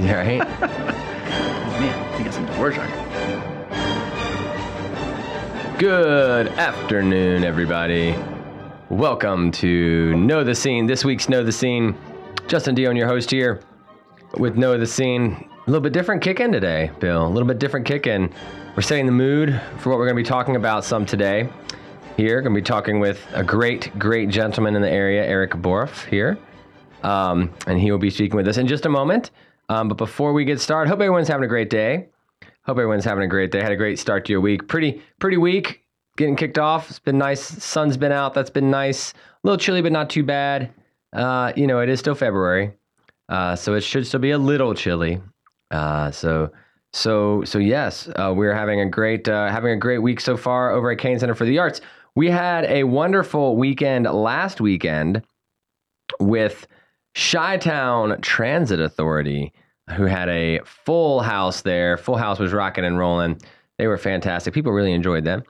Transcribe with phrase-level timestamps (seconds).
[0.00, 0.38] Yeah, right?
[1.80, 2.88] Man, you got some Dvorak.
[5.78, 8.16] Good afternoon, everybody.
[8.90, 10.86] Welcome to Know the Scene.
[10.86, 11.96] This week's Know the Scene.
[12.48, 13.60] Justin Dionne, your host here
[14.36, 15.48] with Know the Scene.
[15.64, 17.24] A little bit different kick in today, Bill.
[17.24, 18.34] A little bit different kick in.
[18.74, 21.48] We're setting the mood for what we're going to be talking about some today.
[22.16, 26.04] Here, going to be talking with a great, great gentleman in the area, Eric Boruff
[26.06, 26.36] here.
[27.04, 29.30] Um, and he will be speaking with us in just a moment.
[29.68, 32.08] Um, but before we get started, hope everyone's having a great day.
[32.62, 33.60] Hope everyone's having a great day.
[33.60, 34.68] Had a great start to your week.
[34.68, 35.82] Pretty, pretty week.
[36.16, 36.88] Getting kicked off.
[36.90, 37.40] It's been nice.
[37.40, 38.34] Sun's been out.
[38.34, 39.12] That's been nice.
[39.12, 40.72] A little chilly, but not too bad.
[41.12, 42.72] Uh, you know, it is still February,
[43.28, 45.20] uh, so it should still be a little chilly.
[45.70, 46.50] Uh, so,
[46.92, 50.70] so, so yes, uh, we're having a great, uh, having a great week so far
[50.70, 51.80] over at Cain Center for the Arts.
[52.16, 55.22] We had a wonderful weekend last weekend
[56.20, 56.66] with
[57.14, 59.52] Chi Town Transit Authority,
[59.96, 61.96] who had a full house there.
[61.96, 63.40] Full house was rocking and rolling.
[63.78, 64.54] They were fantastic.
[64.54, 65.44] People really enjoyed them.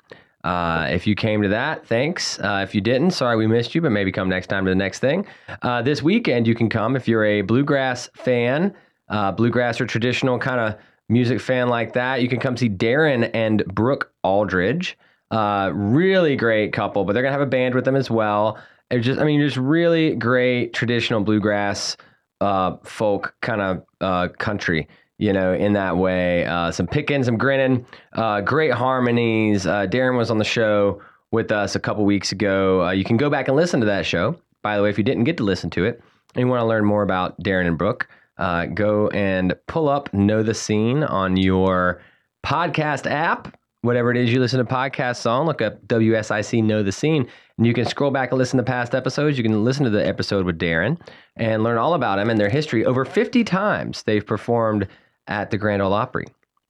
[0.45, 2.39] Uh, if you came to that, thanks.
[2.39, 4.75] Uh, if you didn't, sorry we missed you, but maybe come next time to the
[4.75, 5.27] next thing.
[5.62, 8.75] Uh, this weekend, you can come if you're a bluegrass fan,
[9.09, 10.78] uh, bluegrass or traditional kind of
[11.09, 12.21] music fan like that.
[12.21, 14.99] You can come see Darren and Brooke Aldridge.
[15.30, 18.58] Uh, really great couple, but they're gonna have a band with them as well.
[18.91, 21.97] It's just, I mean, just really great traditional bluegrass,
[22.41, 26.44] uh, folk kind of uh, country you know, in that way.
[26.44, 29.66] Uh, some picking, some grinning, uh, great harmonies.
[29.66, 31.00] Uh, Darren was on the show
[31.31, 32.84] with us a couple weeks ago.
[32.86, 34.36] Uh, you can go back and listen to that show.
[34.62, 36.03] By the way, if you didn't get to listen to it
[36.34, 40.12] and you want to learn more about Darren and Brooke, uh, go and pull up
[40.12, 42.03] Know the Scene on your
[42.44, 43.56] podcast app.
[43.85, 47.67] Whatever it is you listen to podcasts on, look up WSIC Know the Scene, and
[47.67, 49.37] you can scroll back and listen to past episodes.
[49.37, 50.99] You can listen to the episode with Darren
[51.37, 52.87] and learn all about him and their history.
[52.87, 54.89] Over 50 times they've performed
[55.27, 56.27] at the Grand Ole Opry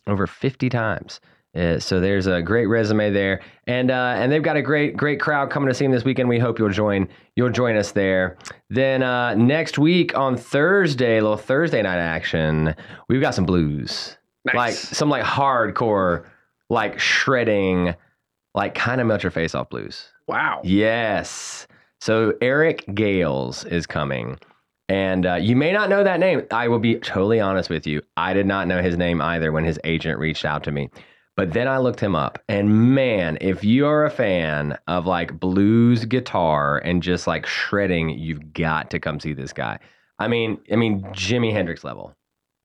[0.08, 1.20] over 50 times.
[1.56, 5.20] Uh, so there's a great resume there, and uh, and they've got a great great
[5.20, 6.28] crowd coming to see them this weekend.
[6.28, 8.36] We hope you'll join you'll join us there.
[8.70, 12.74] Then uh, next week on Thursday, little Thursday night action,
[13.08, 14.16] we've got some blues,
[14.46, 14.54] Nice.
[14.56, 16.24] like some like hardcore,
[16.70, 17.94] like shredding,
[18.54, 20.08] like kind of melt your face off blues.
[20.26, 20.60] Wow.
[20.64, 21.66] Yes.
[22.00, 24.38] So Eric Gales is coming.
[24.88, 26.42] And uh, you may not know that name.
[26.50, 28.02] I will be totally honest with you.
[28.16, 30.90] I did not know his name either when his agent reached out to me.
[31.36, 32.38] But then I looked him up.
[32.48, 38.10] And man, if you are a fan of like blues guitar and just like shredding,
[38.10, 39.78] you've got to come see this guy.
[40.18, 42.14] I mean, I mean Jimi Hendrix level.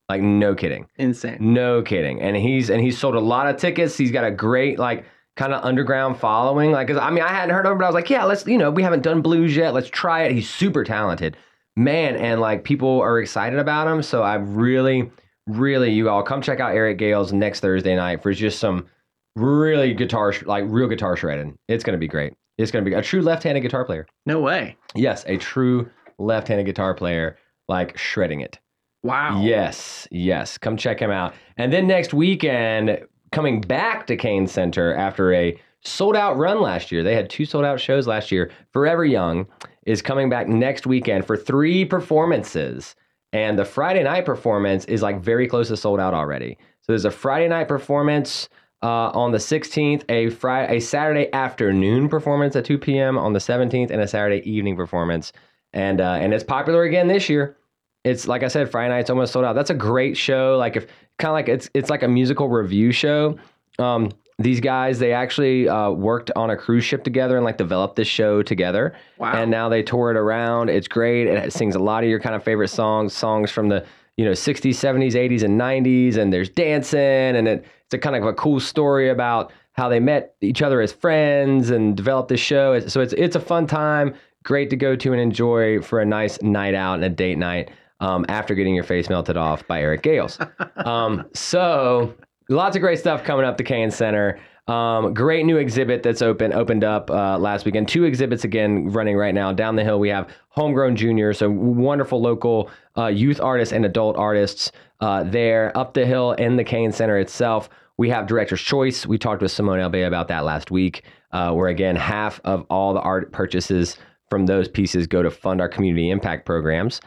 [0.09, 0.87] Like no kidding.
[0.97, 1.37] Insane.
[1.39, 2.19] No kidding.
[2.21, 3.95] And he's and he's sold a lot of tickets.
[3.95, 5.05] He's got a great like
[5.37, 6.71] kind of underground following.
[6.71, 8.45] Like, 'cause, I mean, I hadn't heard of him, but I was like, yeah, let's
[8.47, 9.73] you know, we haven't done blues yet.
[9.73, 10.31] Let's try it.
[10.33, 11.37] He's super talented,
[11.77, 12.15] man.
[12.15, 14.01] And like people are excited about him.
[14.01, 15.11] So I really,
[15.47, 18.87] really, you all come check out Eric Gales next Thursday night for just some
[19.35, 21.57] really guitar, like real guitar shredding.
[21.67, 22.33] It's gonna be great.
[22.57, 24.07] It's gonna be a true left-handed guitar player.
[24.25, 24.75] No way.
[24.95, 27.37] Yes, a true left-handed guitar player,
[27.69, 28.59] like shredding it.
[29.03, 29.41] Wow.
[29.41, 30.57] Yes, yes.
[30.57, 31.33] Come check him out.
[31.57, 32.99] And then next weekend,
[33.31, 37.03] coming back to Cain Center after a sold out run last year.
[37.03, 38.51] They had two sold out shows last year.
[38.73, 39.47] Forever Young
[39.85, 42.95] is coming back next weekend for three performances.
[43.31, 46.57] And the Friday night performance is like very close to sold out already.
[46.81, 48.49] So there's a Friday night performance
[48.81, 53.17] uh, on the 16th, a Friday, a Saturday afternoon performance at 2 p.m.
[53.17, 55.31] on the 17th, and a Saturday evening performance.
[55.73, 57.58] And uh, and it's popular again this year
[58.03, 59.53] it's like I said, Friday night's almost sold out.
[59.53, 60.57] That's a great show.
[60.57, 60.87] Like if
[61.17, 63.37] kind of like it's it's like a musical review show.
[63.77, 67.97] Um, these guys they actually uh, worked on a cruise ship together and like developed
[67.97, 68.93] this show together.
[69.17, 69.33] Wow.
[69.33, 70.69] And now they tour it around.
[70.69, 71.27] It's great.
[71.27, 74.31] It sings a lot of your kind of favorite songs, songs from the you know
[74.31, 76.15] 60s, 70s, 80s, and 90s.
[76.15, 79.99] And there's dancing, and it, it's a kind of a cool story about how they
[79.99, 82.79] met each other as friends and developed this show.
[82.87, 84.15] So it's it's a fun time.
[84.43, 87.69] Great to go to and enjoy for a nice night out and a date night
[87.99, 90.39] um, after getting your face melted off by Eric Gales.
[90.77, 92.13] um, so
[92.49, 94.39] lots of great stuff coming up the Cain Center.
[94.67, 97.87] Um, great new exhibit that's open opened up uh, last weekend.
[97.87, 99.51] Two exhibits again running right now.
[99.51, 104.15] Down the hill we have Homegrown Junior, so wonderful local uh, youth artists and adult
[104.15, 105.75] artists uh, there.
[105.75, 109.07] Up the hill in the Cain Center itself, we have Director's Choice.
[109.07, 112.93] We talked with Simone Elbe about that last week, uh, where again half of all
[112.93, 113.97] the art purchases
[114.29, 117.01] from those pieces go to fund our community impact programs.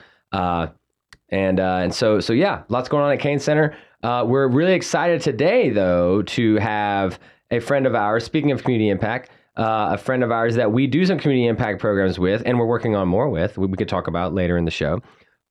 [1.32, 3.76] And uh, and so so yeah, lots going on at Cain Center.
[4.02, 7.18] Uh, we're really excited today, though, to have
[7.50, 8.24] a friend of ours.
[8.24, 11.80] Speaking of community impact, uh, a friend of ours that we do some community impact
[11.80, 13.58] programs with, and we're working on more with.
[13.58, 15.00] We, we could talk about later in the show.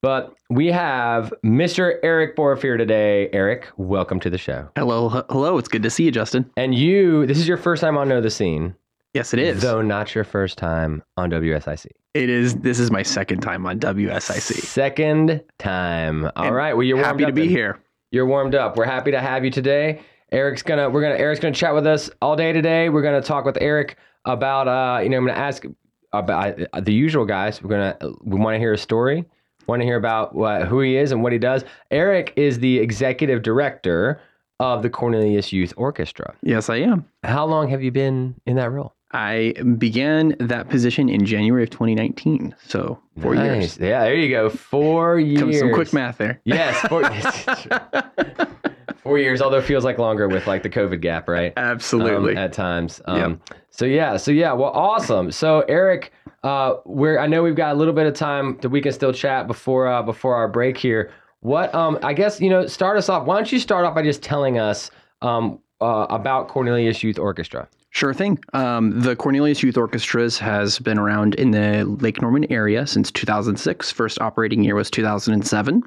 [0.02, 1.94] But we have Mr.
[2.02, 3.28] Eric Boruff here today.
[3.32, 4.68] Eric, welcome to the show.
[4.74, 5.58] Hello, hello.
[5.58, 6.50] It's good to see you, Justin.
[6.56, 8.74] And you, this is your first time on Know the Scene,
[9.14, 9.60] Yes, it is.
[9.62, 11.86] though not your first time on WSIC.
[12.14, 12.56] It is.
[12.56, 14.62] This is my second time on WSIC.
[14.62, 16.24] Second time.
[16.36, 16.74] All And right.
[16.74, 17.50] Well, you're Happy to be then.
[17.50, 17.78] here.
[18.10, 18.76] You're warmed up.
[18.76, 20.00] We're happy to have you today.
[20.30, 22.88] Eric's gonna we're gonna Eric's gonna chat with us all day today.
[22.88, 25.64] We're gonna talk with Eric about uh you know I'm gonna ask
[26.12, 27.62] about uh, the usual guys.
[27.62, 29.24] We're gonna we want to hear a story.
[29.66, 31.64] Want to hear about what who he is and what he does.
[31.90, 34.20] Eric is the executive director
[34.58, 36.34] of the Cornelius Youth Orchestra.
[36.42, 37.06] Yes, I am.
[37.24, 38.94] How long have you been in that role?
[39.14, 42.54] I began that position in January of 2019.
[42.66, 43.46] So four Nice.
[43.46, 43.78] years.
[43.78, 44.48] Yeah, there you go.
[44.48, 45.40] Four years.
[45.40, 46.40] Come some quick math there.
[46.44, 47.02] Yes, four,
[49.02, 49.42] four years.
[49.42, 51.52] Although it feels like longer with like the COVID gap, right?
[51.56, 52.32] Absolutely.
[52.32, 53.00] um, at times.
[53.06, 55.30] Um, So yeah, so yeah, well, awesome.
[55.30, 56.12] So Eric,
[56.42, 59.12] uh, we're I know we've got a little bit of time that we can still
[59.12, 61.10] chat before uh, before our break here.
[61.40, 63.26] What um, I guess you know, start us off.
[63.26, 64.90] Why don't you start off by just telling us
[65.22, 67.68] um, uh, about Cornelius Youth Orchestra?
[67.94, 68.38] Sure thing.
[68.54, 73.92] Um, the Cornelius Youth Orchestras has been around in the Lake Norman area since 2006.
[73.92, 75.82] First operating year was 2007.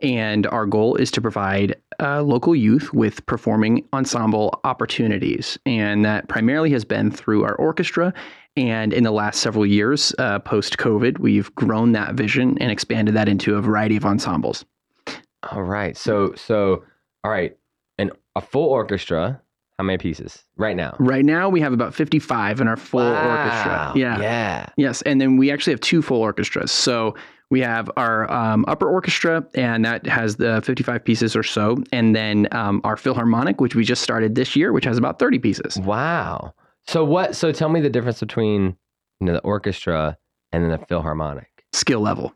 [0.00, 5.58] And our goal is to provide uh, local youth with performing ensemble opportunities.
[5.66, 8.14] And that primarily has been through our orchestra.
[8.56, 13.16] And in the last several years, uh, post COVID, we've grown that vision and expanded
[13.16, 14.64] that into a variety of ensembles.
[15.50, 16.84] All right, so so
[17.24, 17.56] all right,
[17.98, 19.40] and a full orchestra.
[19.78, 20.96] How many pieces right now?
[20.98, 23.92] Right now, we have about 55 in our full orchestra.
[23.94, 24.20] Yeah.
[24.20, 24.66] yeah.
[24.76, 26.72] Yes, and then we actually have two full orchestras.
[26.72, 27.14] So
[27.50, 32.14] we have our um, upper orchestra, and that has the 55 pieces or so, and
[32.14, 35.78] then um, our Philharmonic, which we just started this year, which has about 30 pieces.
[35.78, 36.54] Wow.
[36.88, 37.36] So what?
[37.36, 38.76] So tell me the difference between
[39.20, 40.18] you know the orchestra
[40.52, 41.48] and then the philharmonic.
[41.72, 42.34] Skill level.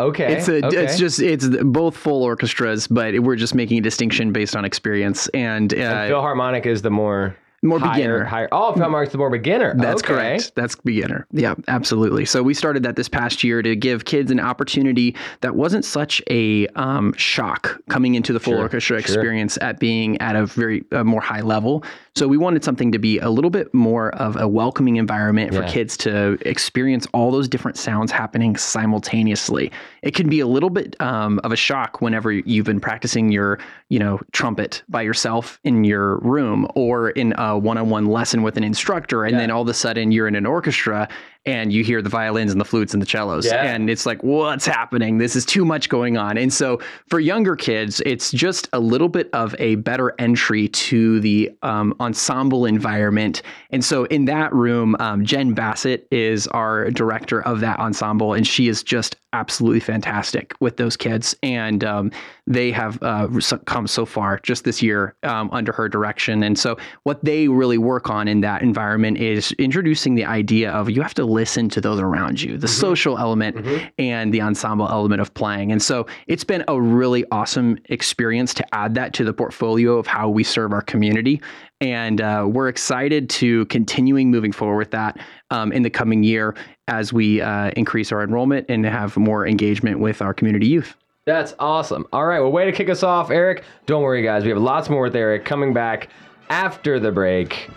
[0.00, 0.34] Okay.
[0.34, 0.84] It's a, okay.
[0.84, 5.28] it's just it's both full orchestras, but we're just making a distinction based on experience
[5.28, 8.24] and, uh, And philharmonic is the more more higher, beginner.
[8.24, 8.48] Higher.
[8.52, 9.74] Oh, is the more beginner.
[9.76, 10.12] That's Okay.
[10.14, 10.52] correct.
[10.54, 11.26] That's beginner.
[11.32, 12.24] Yeah, absolutely.
[12.24, 16.22] So we started that this past year to give kids an opportunity that wasn't such
[16.30, 18.98] a um, shock coming into the full Sure, orchestra sure.
[18.98, 21.82] experience at being at a very uh, more high level.
[22.16, 25.62] So we wanted something to be a little bit more of a welcoming environment for
[25.62, 25.68] Yeah.
[25.68, 29.72] kids to experience all those different sounds happening simultaneously.
[30.02, 33.58] It can be a little bit um, of a shock whenever you've been practicing your,
[33.88, 38.64] you know, trumpet by yourself in your room or in a one-on-one lesson with an
[38.64, 39.40] instructor, and Yeah.
[39.40, 41.08] then all of a sudden you're in an orchestra
[41.46, 43.62] and you hear the violins and the flutes and the cellos, Yeah.
[43.64, 45.18] and it's like, what's happening?
[45.18, 46.38] This is too much going on.
[46.38, 46.80] And so
[47.10, 51.94] for younger kids, it's just a little bit of a better entry to the um,
[52.00, 53.42] ensemble environment.
[53.70, 58.46] And so in that room, um, Jen Bassett is our director of that ensemble, and
[58.46, 61.36] she is just absolutely fantastic with those kids.
[61.42, 62.10] And um,
[62.46, 63.26] they have uh,
[63.64, 66.42] come so far just this year um, under her direction.
[66.42, 70.90] And so what they really work on in that environment is introducing the idea of
[70.90, 73.66] you have to listen to those around you, the social element
[73.98, 75.72] and the ensemble element of playing.
[75.72, 80.06] And so it's been a really awesome experience to add that to the portfolio of
[80.06, 81.40] how we serve our community.
[81.80, 85.18] And uh, we're excited to continuing moving forward with that
[85.50, 86.54] um, in the coming year
[86.88, 90.94] as we uh, increase our enrollment and have more engagement with our community youth.
[91.26, 92.06] That's awesome.
[92.12, 92.40] All right.
[92.40, 93.64] Well, way to kick us off, Eric.
[93.86, 94.44] Don't worry, guys.
[94.44, 96.10] We have lots more with Eric coming back
[96.50, 97.70] after the break.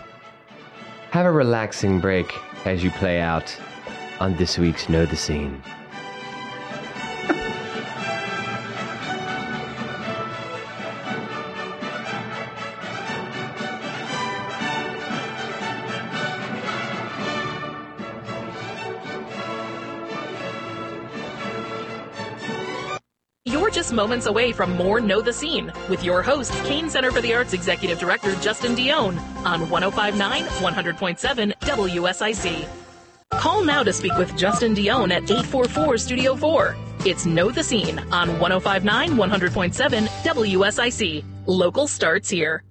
[1.12, 2.30] Have a relaxing break
[2.66, 3.56] as you play out
[4.20, 5.62] on this week's Know the Scene.
[23.98, 27.52] Moments away from more Know the Scene with your host, Cain Center for the Arts
[27.52, 32.68] Executive Director Justin Dionne on 1059 100.7 WSIC.
[33.32, 36.76] Call now to speak with Justin Dionne at 844 Studio 4.
[37.04, 41.24] It's Know the Scene on 1059 100.7 WSIC.
[41.46, 42.62] Local starts here.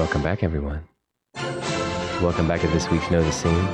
[0.00, 0.82] Welcome back, everyone.
[2.22, 3.66] Welcome back to this week's Know the Scene.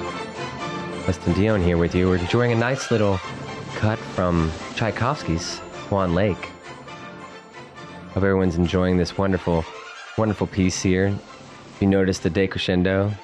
[1.06, 2.08] Justin Dionne here with you.
[2.08, 3.18] We're enjoying a nice little
[3.76, 6.50] cut from Tchaikovsky's Swan Lake.
[8.08, 9.64] Hope everyone's enjoying this wonderful,
[10.18, 11.16] wonderful piece here.
[11.80, 13.16] You notice the decrescendo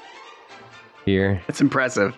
[1.04, 2.14] here, It's impressive.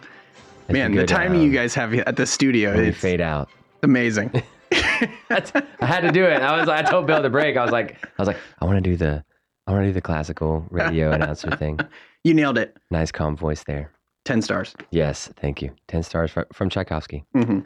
[0.69, 3.49] Man, we the timing down, you guys have at the studio is fade out.
[3.83, 4.31] amazing.
[4.71, 6.43] I had to do it.
[6.43, 6.69] I was.
[6.69, 7.57] I told Bill to break.
[7.57, 9.25] I was like, I was like, I want to do the,
[9.67, 11.79] I want to do the classical radio announcer thing.
[12.23, 12.77] You nailed it.
[12.91, 13.91] Nice calm voice there.
[14.27, 14.75] 10 stars.
[14.91, 15.71] Yes, thank you.
[15.89, 17.25] Ten stars from, from Tchaikovsky.
[17.35, 17.61] hmm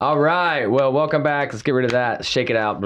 [0.00, 0.66] All right.
[0.66, 1.52] Well, welcome back.
[1.52, 2.24] Let's get rid of that.
[2.24, 2.82] Shake it out.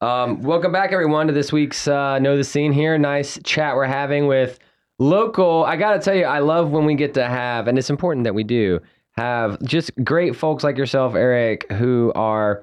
[0.00, 2.96] Um, welcome back, everyone, to this week's uh, Know the Scene here.
[2.98, 4.58] Nice chat we're having with
[4.98, 5.64] local.
[5.64, 8.24] I got to tell you, I love when we get to have, and it's important
[8.24, 8.80] that we do
[9.12, 12.62] have just great folks like yourself, Eric, who are,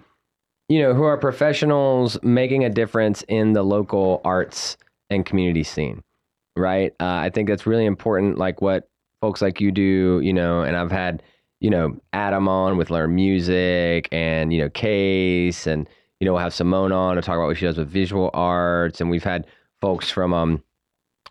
[0.69, 4.77] you know, who are professionals making a difference in the local arts
[5.13, 6.03] and community scene.
[6.55, 6.91] Right.
[6.99, 8.37] Uh, I think that's really important.
[8.37, 8.89] Like what
[9.21, 11.23] folks like you do, you know, and I've had
[11.63, 15.87] you know, Adam on with Learn Music and, you know, Case and,
[16.19, 18.99] you know, we'll have Simone on to talk about what she does with visual arts.
[18.99, 19.47] And we've had
[19.79, 20.61] folks from um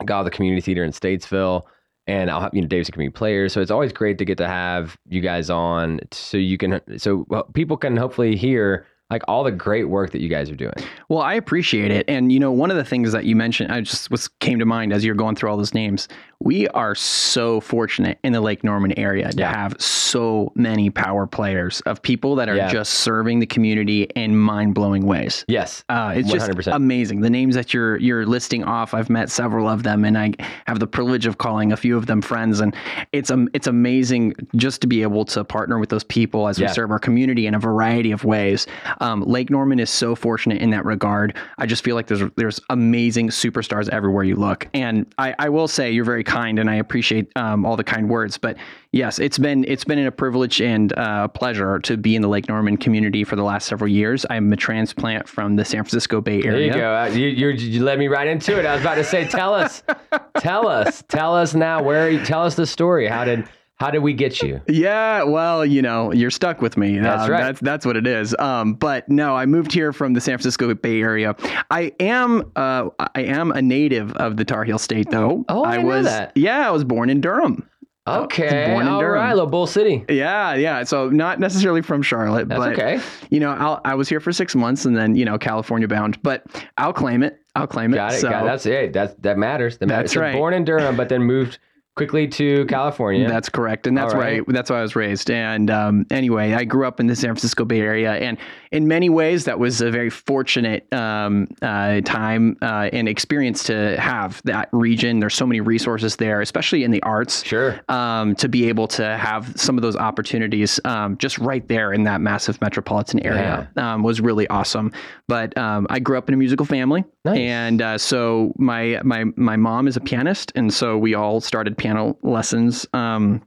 [0.06, 1.64] God the Community Theater in Statesville
[2.06, 3.52] and I'll have, you know, Davidson Community Players.
[3.52, 7.26] So it's always great to get to have you guys on so you can, so
[7.52, 10.72] people can hopefully hear like all the great work that you guys are doing.
[11.08, 12.04] Well, I appreciate it.
[12.08, 14.64] And you know, one of the things that you mentioned, I just was came to
[14.66, 16.08] mind as you're going through all those names.
[16.40, 19.54] We are so fortunate in the Lake Norman area to Yeah.
[19.54, 22.68] have so many power players of people that are Yeah.
[22.68, 25.44] just serving the community in mind blowing ways.
[25.46, 25.84] Yes.
[25.88, 26.74] Uh, it's just 100%.
[26.74, 27.20] amazing.
[27.20, 30.32] The names that you're you're listing off, I've met several of them, and I
[30.66, 32.58] have the privilege of calling a few of them friends.
[32.60, 32.74] And
[33.12, 36.68] it's um, it's amazing just to be able to partner with those people as Yeah.
[36.68, 38.66] we serve our community in a variety of ways.
[39.02, 41.36] Um, Lake Norman is so fortunate in that regard.
[41.58, 44.68] I just feel like there's there's amazing superstars everywhere you look.
[44.72, 48.08] And I, I will say you're very kind, and I appreciate um, all the kind
[48.08, 48.38] words.
[48.38, 48.56] But
[48.92, 52.28] yes, it's been it's been a privilege and uh, a pleasure to be in the
[52.28, 54.24] Lake Norman community for the last several years.
[54.30, 56.50] I'm a transplant from the San Francisco Bay Area.
[56.52, 56.94] There you go.
[56.94, 58.64] Uh, You, you, you led me right into it.
[58.64, 59.82] I was about to say, tell us,
[60.38, 62.08] tell us, tell us now where.
[62.08, 63.08] You, tell us the story.
[63.08, 63.48] How did
[63.82, 64.60] how did we get you?
[64.68, 66.98] Yeah, well, you know, you're stuck with me.
[66.98, 67.40] That's Um, right.
[67.42, 68.34] That's that's what it is.
[68.38, 71.34] Um, but no, I moved here from the San Francisco Bay Area.
[71.70, 75.44] I am uh, I am a native of the Tar Heel State, though.
[75.48, 76.04] Oh, I know was.
[76.06, 76.32] that.
[76.36, 77.68] Yeah, I was born in Durham.
[78.04, 79.38] Okay, born in all Durham.
[79.38, 80.04] right, Bull City.
[80.08, 80.82] Yeah, yeah.
[80.82, 83.00] So not necessarily from Charlotte, That's but okay.
[83.30, 86.20] you know, I'll, I was here for six months and then you know California bound.
[86.22, 86.44] But
[86.78, 87.38] I'll claim it.
[87.54, 87.96] I'll claim it.
[87.98, 88.20] Got it.
[88.20, 88.46] So got it.
[88.46, 88.92] That's it.
[88.92, 89.78] That's that matters.
[89.78, 90.02] That matters.
[90.10, 90.34] That's So right.
[90.34, 91.60] Born in Durham, but then moved
[91.96, 93.28] quickly to California.
[93.28, 94.44] That's correct, and that's All where I, right.
[94.48, 95.30] that's why I was raised.
[95.30, 98.38] And um, anyway, I grew up in the San Francisco Bay Area, and
[98.72, 104.00] in many ways, that was a very fortunate um, uh, time uh, and experience to
[104.00, 105.20] have that region.
[105.20, 107.44] There's so many resources there, especially in the arts.
[107.44, 107.80] sure.
[107.88, 112.04] Um, to be able to have some of those opportunities um, just right there in
[112.04, 114.90] that massive metropolitan area um, was really awesome.
[115.28, 117.38] But um, I grew up in a musical family, Nice.
[117.38, 121.76] and uh, so my my my mom is a pianist, and so we all started
[121.76, 123.42] piano lessons, um,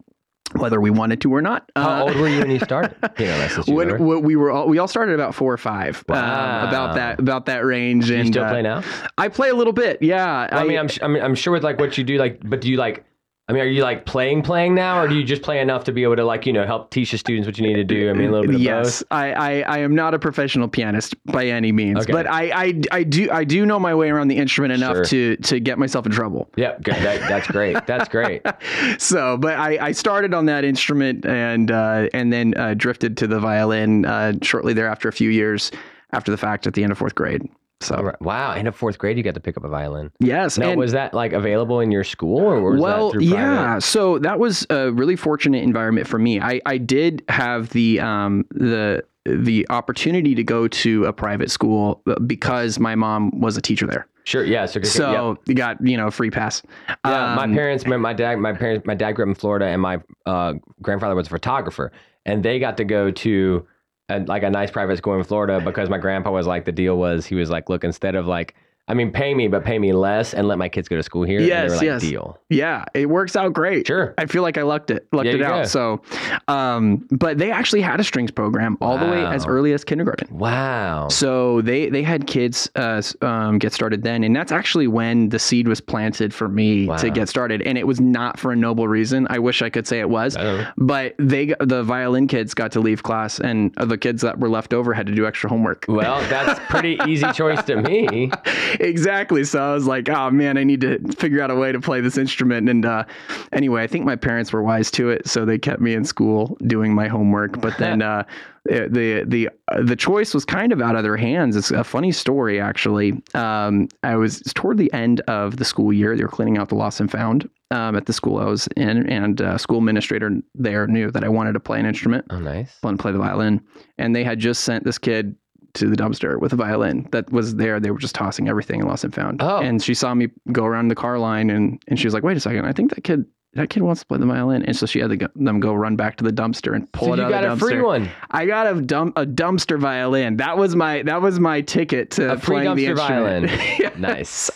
[0.53, 1.69] whether we wanted to or not.
[1.75, 2.95] How Uh, old were you when you started?
[3.19, 3.25] You
[3.73, 4.03] when, remember?
[4.05, 7.45] when we were all we all started about four or five, um, about that about
[7.47, 8.07] that range.
[8.07, 8.83] Do you and still uh, play now?
[9.17, 10.47] I play a little bit, yeah.
[10.51, 12.61] Well, I mean, I'm, I mean, I'm sure with like what you do, like, but
[12.61, 13.03] do you like?
[13.47, 15.91] I mean, are you like playing, playing now, or do you just play enough to
[15.91, 18.09] be able to like, you know, help teach the students what you need to do?
[18.09, 19.03] I mean, a little bit of yes.
[19.11, 22.11] I, I, I am not a professional pianist by any means, Okay.
[22.11, 25.05] but I, I, I do I do know my way around the instrument enough Sure.
[25.05, 26.49] to to get myself in trouble.
[26.55, 26.95] Yeah, good.
[26.95, 27.85] That, that's great.
[27.85, 28.41] That's great.
[28.97, 33.27] So, but I, I started on that instrument and uh, and then uh, drifted to
[33.27, 35.71] the violin uh, shortly thereafter, a few years
[36.13, 37.47] after the fact, at the end of fourth grade.
[37.85, 38.53] So Wow.
[38.53, 40.11] End of fourth grade, you got to pick up a violin.
[40.19, 43.29] yes, Now, and- was that like available in your school, or was well, that through
[43.29, 43.43] private?
[43.43, 43.79] yeah.
[43.79, 46.39] So that was a really fortunate environment for me.
[46.41, 52.03] I, I did have the um, the the opportunity to go to a private school
[52.27, 54.07] because my mom was a teacher there.
[54.23, 54.43] Sure.
[54.43, 54.65] Yeah.
[54.67, 56.61] So, So you got you know free pass.
[56.89, 56.95] Yeah,
[57.35, 59.81] my Um, parents, my, my dad, my parents, my dad grew up in Florida, and
[59.81, 61.91] my uh, grandfather was a photographer,
[62.25, 63.65] and they got to go to
[64.09, 66.97] a, like a nice private school in Florida because my grandpa was like, the deal
[66.97, 68.55] was he was like, look, instead of like,
[68.87, 71.23] I mean, pay me, but pay me less, and let my kids go to school
[71.23, 71.39] here.
[71.39, 72.01] Yes, like, yes.
[72.01, 72.37] deal.
[72.49, 73.87] Yeah, it works out great.
[73.87, 74.13] Sure.
[74.17, 75.63] I feel like I lucked it, lucked Yeah, it out.
[75.63, 75.67] go.
[75.67, 76.01] So,
[76.47, 80.27] um, but they actually had a strings program all the way as early as kindergarten.
[80.37, 81.07] Wow.
[81.09, 85.39] So they they had kids uh, um, get started then, and that's actually when the
[85.39, 86.97] seed was planted for me Wow.
[86.97, 87.61] to get started.
[87.63, 89.25] And it was not for a noble reason.
[89.31, 92.79] I wish I could say it was, I but they the violin kids got to
[92.81, 95.85] leave class, and the kids that were left over had to do extra homework.
[95.87, 98.29] Well, that's pretty easy choice to me.
[98.79, 99.43] exactly.
[99.43, 102.01] So I was like, oh man, I need to figure out a way to play
[102.01, 102.69] this instrument.
[102.69, 103.05] And uh,
[103.51, 106.57] anyway, I think my parents were wise to it, so they kept me in school
[106.67, 107.59] doing my homework.
[107.61, 108.23] But then uh,
[108.65, 111.55] the the uh, the choice was kind of out of their hands.
[111.55, 113.21] It's a funny story, actually.
[113.33, 116.15] Um, I was toward the end of the school year.
[116.15, 117.49] They were cleaning out the lost and found.
[117.71, 121.29] Um, at the school I was in, and uh, school administrator there knew that I
[121.29, 122.77] wanted to play an instrument Oh, nice.
[122.83, 123.59] wanted to play the violin,
[123.97, 125.35] and they had just sent this kid
[125.75, 127.79] to the dumpster with a violin that was there.
[127.79, 129.41] They were just tossing everything and lost and found.
[129.41, 129.59] Oh.
[129.59, 132.37] And she saw me go around the car line and, and she was like, wait
[132.37, 134.63] a second, I think that kid that kid wants to play the violin.
[134.65, 137.13] And so she had go, them go run back to the dumpster and pull So
[137.13, 137.69] it you out got of a the dumpster.
[137.69, 138.09] free one.
[138.31, 140.35] I got a dump a dumpster violin.
[140.37, 143.43] That was my that was my ticket to A playing the dumpster violin.
[143.49, 143.99] instrument.
[143.99, 144.51] Nice.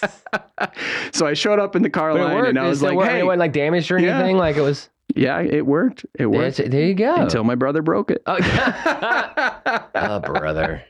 [1.13, 3.23] so I showed up in the car But line and I was like, hey, it
[3.25, 4.17] wasn't like damaged or Yeah.
[4.19, 4.35] anything.
[4.35, 4.89] Like it was.
[5.15, 6.05] yeah, it worked.
[6.15, 7.15] It worked There, there you go.
[7.15, 8.21] until my brother broke it.
[8.27, 8.35] Oh,
[9.95, 10.83] oh, brother.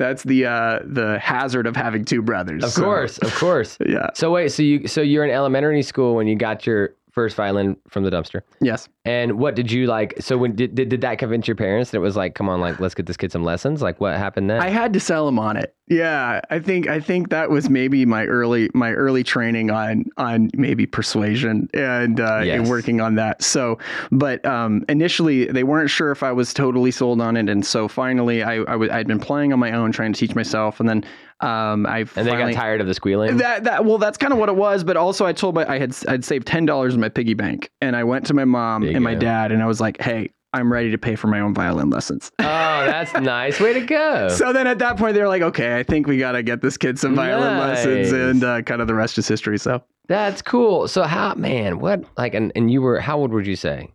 [0.00, 2.64] That's the uh the hazard of having two brothers.
[2.64, 3.76] Of So, course, of course.
[3.86, 4.08] yeah.
[4.14, 7.76] So wait, so you so you're in elementary school when you got your first violin
[7.88, 8.42] from the dumpster.
[8.60, 8.88] Yes.
[9.04, 10.14] And what did you like?
[10.20, 12.60] So when did, did did that convince your parents that it was like, come on,
[12.60, 13.82] like let's get this kid some lessons?
[13.82, 14.60] Like what happened then?
[14.60, 15.74] I had to sell him on it.
[15.88, 20.50] Yeah, I think I think that was maybe my early my early training on on
[20.54, 22.60] maybe persuasion and uh, Yes.
[22.60, 23.42] and working on that.
[23.42, 23.78] So,
[24.12, 27.88] but um, initially they weren't sure if I was totally sold on it, and so
[27.88, 30.88] finally I, I w- I'd been playing on my own, trying to teach myself, and
[30.88, 31.04] then
[31.40, 33.38] um, I and they got tired of the squealing.
[33.38, 34.84] That that well, that's kind of what it was.
[34.84, 37.70] But also, I told my I had I'd saved ten dollars in my piggy bank,
[37.80, 40.72] and I went to my mom and my dad, and I was like, "Hey, I'm
[40.72, 43.58] ready to pay for my own violin lessons." oh, that's nice.
[43.60, 44.28] Way to go.
[44.28, 46.60] So then at that point, they were like, "Okay, I think we got to get
[46.60, 47.84] this kid some violin Nice.
[47.86, 49.58] lessons," and uh, kind of the rest is history.
[49.58, 50.88] So that's cool.
[50.88, 53.88] So how man, what like and, and you were how old would you say?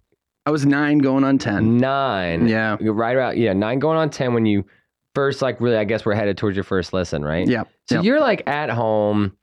[0.47, 1.77] I was nine, going on ten.
[1.77, 2.47] Nine.
[2.47, 2.77] Yeah.
[2.79, 4.63] You're right about yeah, nine going on ten when you
[5.15, 7.47] first like really I guess we're headed towards your first lesson, right?
[7.47, 7.63] Yeah.
[7.89, 8.03] So Yep.
[8.03, 9.35] you're like at home,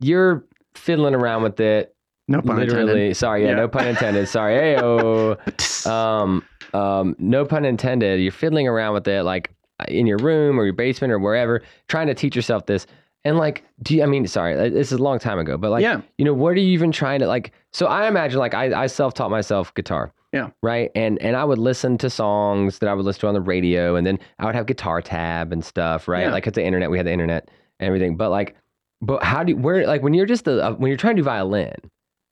[0.00, 1.94] you're fiddling around with it.
[2.28, 3.16] No pun intended.
[3.16, 3.54] Sorry, yeah, Yeah.
[3.56, 4.26] no pun intended.
[4.28, 4.54] Sorry.
[4.54, 4.76] Hey
[5.86, 6.42] um
[6.74, 8.20] um no pun intended.
[8.20, 9.50] You're fiddling around with it like
[9.88, 12.86] in your room or your basement or wherever, trying to teach yourself this.
[13.24, 15.70] And like, do you, I mean, sorry, uh, this is a long time ago, but
[15.70, 16.00] like, Yeah.
[16.18, 17.52] you know, what are you even trying to like?
[17.72, 20.12] So I imagine like I, I self taught myself guitar.
[20.32, 20.50] Yeah.
[20.62, 20.90] Right.
[20.94, 23.96] And and I would listen to songs that I would listen to on the radio,
[23.96, 26.08] and then I would have guitar tab and stuff.
[26.08, 26.22] Right.
[26.22, 26.32] Yeah.
[26.32, 28.16] Like at the internet, we had the internet and everything.
[28.16, 28.56] But like,
[29.00, 31.22] but how do you, where like when you're just a, uh, when you're trying to
[31.22, 31.74] do violin,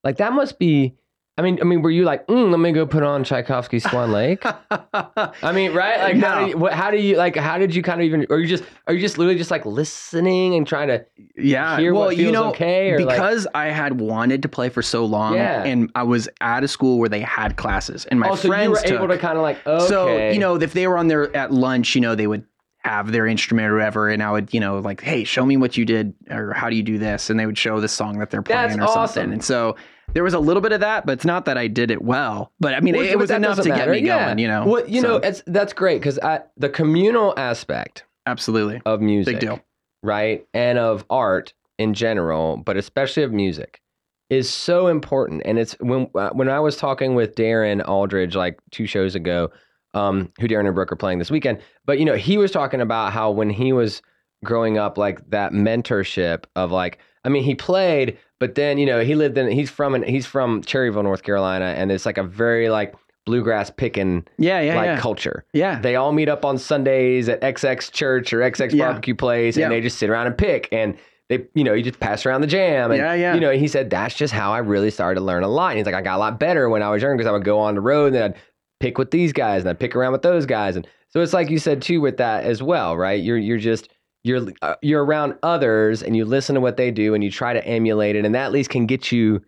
[0.05, 0.94] like that must be.
[1.40, 4.12] I mean, I mean, were you like, mm, let me go put on Tchaikovsky's Swan
[4.12, 4.44] Lake?
[4.70, 6.12] I mean, right?
[6.12, 7.35] Like, how, do you, what, how do you like?
[7.35, 8.26] How did you kind of even?
[8.29, 11.07] Are you just are you just literally just like listening and trying to?
[11.38, 11.79] yeah.
[11.79, 14.83] hear well, what you know, okay, or, like- because I had wanted to play for
[14.83, 15.64] so long, Yeah.
[15.64, 18.70] and I was at a school where they had classes, and my also, friends you
[18.72, 21.09] were took, able to kind of like, okay, So, you know, if they were on
[21.09, 22.44] their at lunch, you know, they would
[22.83, 25.76] have their instrument or whatever, and I would, you know, like, hey, show me what
[25.79, 27.31] you did, or how do you do this?
[27.31, 29.07] And they would show the song that they're playing That's or awesome.
[29.14, 29.33] something.
[29.33, 29.76] And so
[30.14, 32.53] there was a little bit of that, but it's not that I did it well.
[32.61, 34.27] But I mean, it, was enough to doesn't get me Yeah.
[34.27, 34.66] going, you know.
[34.66, 36.18] Well, you know, it's that's great because
[36.57, 39.61] the communal aspect absolutely of music, big deal.
[40.03, 43.81] right, and of art in general, but especially of music,
[44.29, 45.42] is so important.
[45.44, 49.51] And it's when uh, when I was talking with Darren Aldridge like two shows ago,
[49.94, 51.61] um, who Darren and Brooke are playing this weekend.
[51.85, 54.03] But you know, he was talking about how when he was
[54.44, 59.00] growing up, like that mentorship of like, I mean, he played, but then you know,
[59.05, 59.48] he lived in.
[59.53, 62.94] He's from an, he's from Cherryville, North Carolina, and it's like a very like
[63.26, 64.98] bluegrass picking Yeah, yeah, like yeah.
[64.98, 65.44] culture.
[65.53, 65.79] yeah.
[65.79, 68.87] They all meet up on Sundays at XX church or XX Yeah.
[68.87, 70.68] barbecue place, and they just sit around and pick.
[70.72, 70.96] And
[71.29, 72.90] they, you know, you just pass around the jam.
[72.90, 73.35] And, Yeah, yeah.
[73.35, 75.68] You know, he said that's just how I really started to learn a lot.
[75.68, 77.44] And he's like, I got a lot better when I was younger because I would
[77.44, 78.35] go on the road and I'd
[78.81, 80.74] pick with these guys and I'd pick around with those guys.
[80.74, 83.22] And so it's like you said too with that as well, right?
[83.22, 83.90] You're you're just
[84.22, 87.52] you're uh, you're around others and you listen to what they do and you try
[87.52, 89.40] to emulate it, and that at least can get you.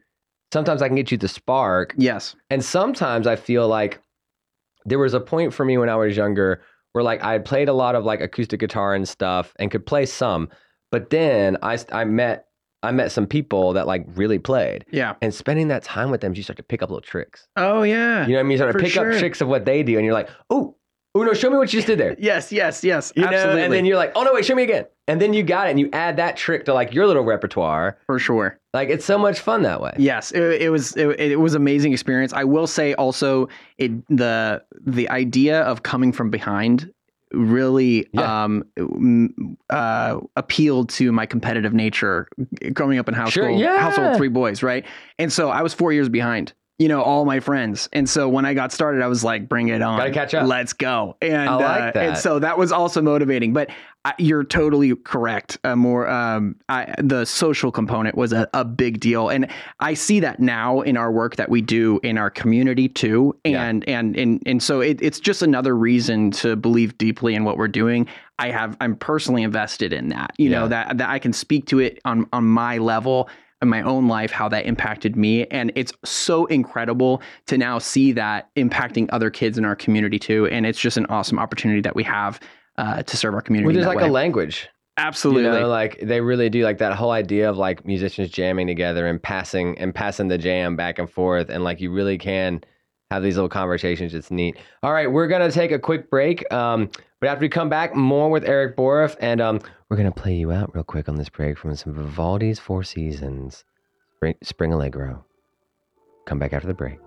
[0.53, 2.37] Sometimes I can get you the spark, yes.
[2.51, 4.03] and sometimes I feel like
[4.85, 7.69] there was a point for me when I was younger where like I had played
[7.69, 10.49] a lot of like acoustic guitar and stuff and could play some,
[10.91, 12.47] but then I I met
[12.83, 14.85] I met some people that like really played.
[14.91, 15.15] Yeah.
[15.23, 17.47] And spending that time with them, you start to pick up little tricks.
[17.57, 18.27] Oh yeah.
[18.27, 18.51] You know what I mean?
[18.53, 19.13] You start to pick sure.
[19.13, 20.77] up tricks of what they do, and you're like, oh,
[21.15, 22.17] oh no, show me what you just did there.
[22.19, 23.13] Yes, yes, yes.
[23.15, 23.63] You know, absolutely.
[23.63, 24.87] and then you're like, oh no, wait, show me again.
[25.09, 27.99] And then you got it, and you add that trick to like your little repertoire.
[28.07, 28.59] for sure.
[28.73, 29.93] Like it's so much fun that way.
[29.99, 32.33] Yes, it, it was it, it was amazing experience.
[32.33, 33.49] I will say also
[33.79, 36.91] it the the idea of coming from behind
[37.35, 38.45] really Yeah.
[38.45, 38.63] um
[39.71, 42.29] uh appealed to my competitive nature
[42.75, 43.79] growing up in household Sure, yeah.
[43.79, 44.85] household three boys right
[45.19, 47.89] and so i was four years behind you know all my friends.
[47.93, 49.99] And so when i got started i was like bring it on.
[49.99, 50.47] Gotta catch up.
[50.47, 51.17] let's go.
[51.21, 53.53] And I like uh, and so that was also motivating.
[53.53, 53.71] But
[54.05, 59.01] I, you're totally correct uh, more um I, the social component was a, a big
[59.01, 59.29] deal.
[59.29, 59.49] And
[59.81, 63.37] i see that now in our work that we do in our community too.
[63.45, 63.63] Yeah.
[63.65, 67.59] and and and and so it, it's just another reason to believe deeply in what
[67.59, 68.09] we're doing.
[68.39, 71.79] I have i'm personally invested in that you know that that i can speak to
[71.79, 73.29] it on on my level
[73.63, 78.13] in my own life how that impacted me and it's so incredible to now see
[78.13, 81.95] that impacting other kids in our community too and it's just an awesome opportunity that
[81.95, 82.41] we have
[82.77, 83.71] uh, to serve our community.
[83.71, 84.09] In there's like way.
[84.09, 84.69] a language.
[84.97, 85.45] absolutely.
[85.45, 89.07] You know, like they really do like that whole idea of like musicians jamming together
[89.07, 92.63] and passing and passing the jam back and forth and like you really can
[93.11, 94.15] have these little conversations.
[94.15, 94.57] It's neat.
[94.83, 96.51] All right, we're gonna take a quick break.
[96.53, 96.91] Um,
[97.23, 100.51] but after we come back, more with Eric Boruff, and um, we're gonna play you
[100.51, 103.65] out real quick on this break from some Vivaldi's Four Seasons,
[104.43, 105.25] Spring Allegro.
[106.27, 106.99] Come back after the break.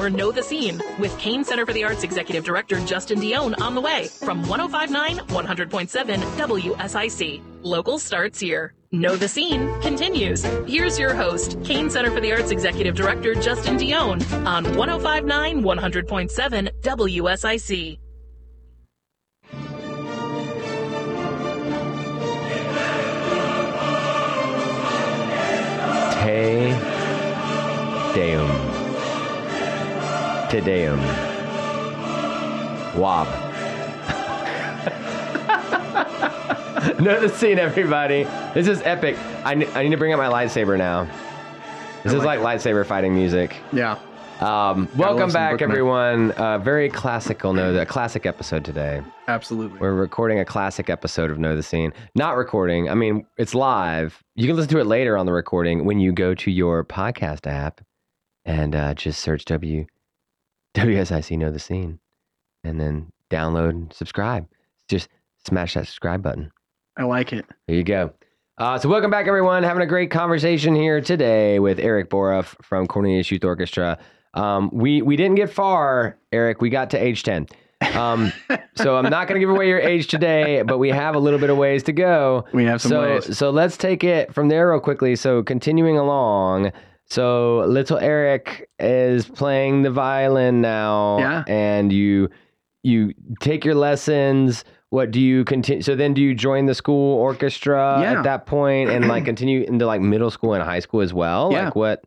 [0.00, 3.74] More Know the Scene with Cain Center for the Arts Executive Director Justin Dionne on
[3.74, 7.42] the way from 1059 100.7 WSIC.
[7.62, 8.72] Local starts here.
[8.92, 10.42] Know the Scene continues.
[10.66, 16.70] Here's your host, Cain Center for the Arts Executive Director Justin Dionne on 1059 100.7
[16.80, 17.98] WSIC.
[26.24, 26.74] Te
[28.14, 28.59] Deum.
[30.50, 30.98] Te Deum.
[32.98, 33.28] Wob.
[37.00, 38.24] know the scene, everybody.
[38.52, 39.16] This is epic.
[39.44, 41.08] I, I need to bring out my lightsaber now.
[42.02, 43.58] This is like lightsaber fighting music.
[43.72, 43.96] yeah.
[44.40, 46.32] Um, welcome back, everyone.
[46.32, 49.02] Uh, very classical, know the classic episode today.
[49.28, 49.78] Absolutely.
[49.78, 51.92] We're recording a classic episode of Know the Scene.
[52.16, 52.90] Not recording.
[52.90, 54.20] I mean, it's live.
[54.34, 57.46] You can listen to it later on the recording when you go to your podcast
[57.46, 57.82] app
[58.44, 59.86] and uh, just search W
[60.74, 61.98] WSIC Know the Scene,
[62.64, 64.46] and then download and subscribe.
[64.88, 65.08] Just
[65.46, 66.50] smash that subscribe button.
[66.96, 67.46] I like it.
[67.66, 68.12] There you go.
[68.58, 69.62] Uh, so welcome back, everyone.
[69.62, 73.98] Having a great conversation here today with Eric Boruff from Cornelius Youth Orchestra.
[74.34, 76.60] Um, we we didn't get far, Eric.
[76.60, 77.46] We got to age ten.
[77.94, 78.32] Um,
[78.74, 81.40] so I'm not going to give away your age today, but we have a little
[81.40, 82.44] bit of ways to go.
[82.52, 83.38] We have some so ways.
[83.38, 85.16] so let's take it from there real quickly.
[85.16, 86.72] So continuing along.
[87.10, 91.44] So little Eric is playing the violin now, Yeah.
[91.48, 92.28] and you
[92.82, 94.64] you take your lessons.
[94.90, 95.82] What do you continue?
[95.82, 98.18] So then, do you join the school orchestra Yeah.
[98.18, 101.50] at that point, and like continue into like middle school and high school as well?
[101.52, 101.66] Yeah.
[101.66, 102.02] Like what?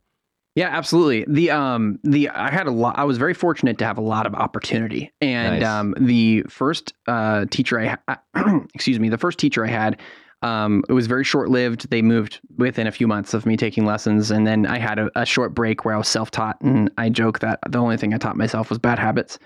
[0.55, 1.25] Yeah, absolutely.
[1.27, 2.97] The um the I had a lot.
[2.97, 5.67] I was very fortunate to have a lot of opportunity, and Nice.
[5.69, 8.21] um the first uh teacher I ha-
[8.73, 9.99] excuse me the first teacher I had.
[10.43, 11.89] Um, it was very short lived.
[11.89, 15.09] They moved within a few months of me taking lessons, and then I had a,
[15.15, 18.13] a short break where I was self taught, and I joke that the only thing
[18.13, 19.39] I taught myself was bad habits.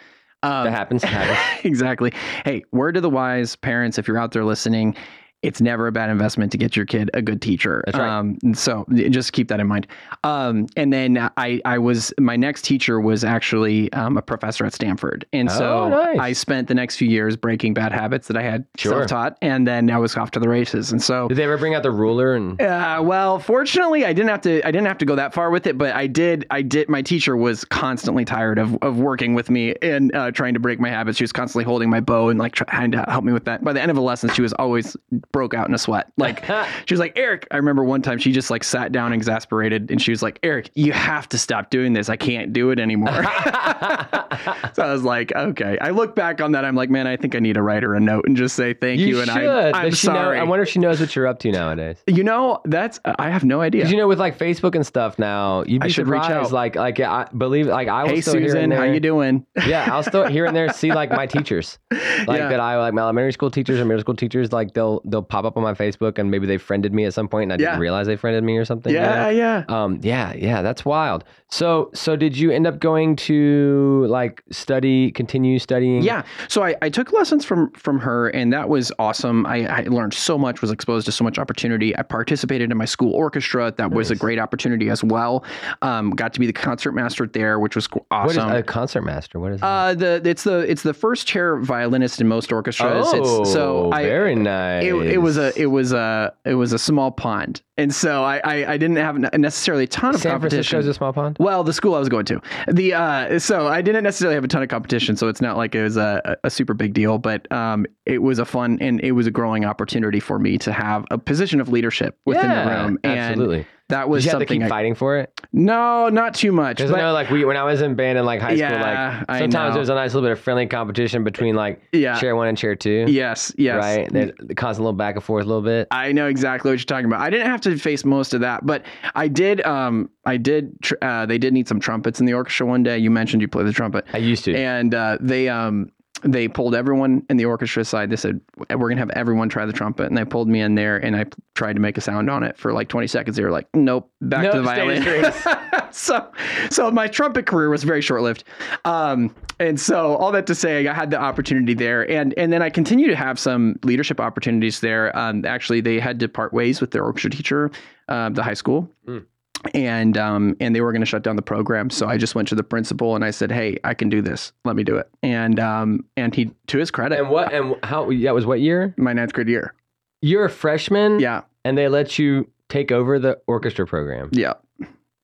[0.43, 1.03] Um, That happens.
[1.63, 2.11] exactly.
[2.45, 4.95] Hey, word to the wise parents, if you're out there listening,
[5.43, 7.83] it's never a bad investment to get your kid a good teacher.
[7.85, 8.09] That's right.
[8.17, 9.85] Um, so just keep that in mind.
[10.23, 14.73] Um, and then I, I was my next teacher was actually um, a professor at
[14.73, 16.17] Stanford, and so Oh, nice.
[16.19, 18.93] I spent the next few years breaking bad habits that I had Sure.
[18.93, 20.91] self-taught, and then I was off to the races.
[20.91, 22.59] And so Did they ever bring out the ruler and?
[22.61, 24.65] uh, well, fortunately, I didn't have to.
[24.67, 26.45] I didn't have to go that far with it, but I did.
[26.49, 26.89] I did.
[26.89, 30.79] My teacher was constantly tired of, of working with me and uh, trying to break
[30.79, 31.17] my habits.
[31.19, 33.63] She was constantly holding my bow and like trying to help me with that.
[33.63, 34.97] By the end of a lesson, she was always
[35.31, 36.11] broke out in a sweat.
[36.17, 36.43] Like
[36.85, 40.01] she was like, "Eric." I remember one time she just like sat down exasperated, and
[40.01, 42.09] she was like, "Eric, you have to stop doing this.
[42.09, 43.11] I can't do it anymore."
[44.73, 46.65] so I was like, "Okay." I look back on that.
[46.65, 48.73] I'm like, "Man, I think I need to write her a note and just say
[48.73, 49.47] thank you." You and should.
[49.73, 50.39] I'm, she know- sorry.
[50.39, 51.97] I wonder if she knows what you're up to nowadays.
[52.07, 53.87] you know, that's I have no idea.
[53.87, 56.47] You know, with like Facebook and stuff now, you'd be I should reach surprised.
[56.47, 56.51] out.
[56.51, 59.45] Like, like I believe, like I will hey still here and Susan, how you doing?
[59.65, 62.49] yeah, I'll still here and there see like my teachers, like Yeah.
[62.49, 64.51] that I like my elementary school teachers or middle school teachers.
[64.51, 67.27] Like they'll they'll pop up on my Facebook and maybe they friended me at some
[67.27, 67.71] point and I Yeah.
[67.71, 68.91] didn't realize they friended me or something.
[68.93, 69.29] you Yeah, know?
[69.29, 69.63] yeah.
[69.69, 71.23] Um, yeah, yeah, that's wild.
[71.49, 76.01] So, so did you end up going to like study, continue studying?
[76.01, 76.23] Yeah.
[76.49, 79.45] So I, I took lessons from from her and that was awesome.
[79.45, 81.97] I, I learned so much, was exposed to so much opportunity.
[81.97, 83.73] I participated in my school orchestra.
[83.77, 85.43] That was a great opportunity as well.
[85.81, 88.45] Um, got to be the concert master there, which was awesome.
[88.47, 89.39] What is a concert master?
[89.39, 89.65] What is that?
[89.67, 93.05] uh, the it's the it's the first chair violinist in most orchestras.
[93.07, 94.83] oh, it's, so I, very nice.
[94.83, 98.41] it, it was a it was a it was a small pond, and so I
[98.43, 100.21] I, I didn't have necessarily a ton of competition.
[100.21, 100.69] San competition.
[100.69, 101.37] Francisco's a small pond.
[101.39, 104.47] Well, the school I was going to, the uh, so I didn't necessarily have a
[104.47, 107.51] ton of competition, so it's not like it was a, a super big deal, but
[107.51, 111.05] um, it was a fun and it was a growing opportunity for me to have
[111.11, 112.99] a position of leadership within the room.
[113.03, 113.65] And absolutely.
[113.89, 115.31] That was Did you have to keep I, fighting for it?
[115.53, 116.77] no, not too much.
[116.77, 119.27] Because I know, like we when I was in band in like high Yeah, school,
[119.29, 119.75] like sometimes know.
[119.75, 122.19] there's a nice little bit of friendly competition between like Yeah.
[122.19, 123.05] chair one and chair two.
[123.07, 124.11] yes, yes, Right.
[124.11, 125.87] There's the constant little back and forth a little bit.
[125.91, 127.21] I know exactly what you're talking about.
[127.21, 128.83] I didn't have to face most of that, but
[129.15, 129.65] I did.
[129.65, 130.81] Um, I did.
[130.81, 132.97] Tr- uh, they did need some trumpets in the orchestra one day.
[132.97, 134.55] You mentioned you play the trumpet, I used to.
[134.55, 135.91] and uh, they um
[136.23, 138.09] they pulled everyone in the orchestra side.
[138.09, 140.97] They said we're gonna have everyone try the trumpet, and they pulled me in there,
[140.97, 143.35] and I p- tried to make a sound on it for like 20 seconds.
[143.37, 145.33] They were like, "Nope, back to the violin."
[145.91, 146.31] so,
[146.69, 148.43] so my trumpet career was very short lived.
[148.85, 152.61] Um, and so all that to say, I had the opportunity there, and and then
[152.61, 155.17] I continue to have some leadership opportunities there.
[155.17, 157.71] Um, actually, they had to part ways with their orchestra teacher,
[158.07, 158.89] uh, the high school.
[159.07, 159.25] Mm.
[159.73, 162.47] And um and they were going to shut down the program, so I just went
[162.49, 164.53] to the principal and I said, "Hey, I can do this.
[164.65, 168.09] Let me do it." And um and he, to his credit, and what and how
[168.11, 168.93] that was what year?
[168.97, 169.73] my ninth grade year,
[170.21, 171.19] You're a freshman.
[171.19, 174.29] yeah, And they let you take over the orchestra program.
[174.31, 174.53] yeah,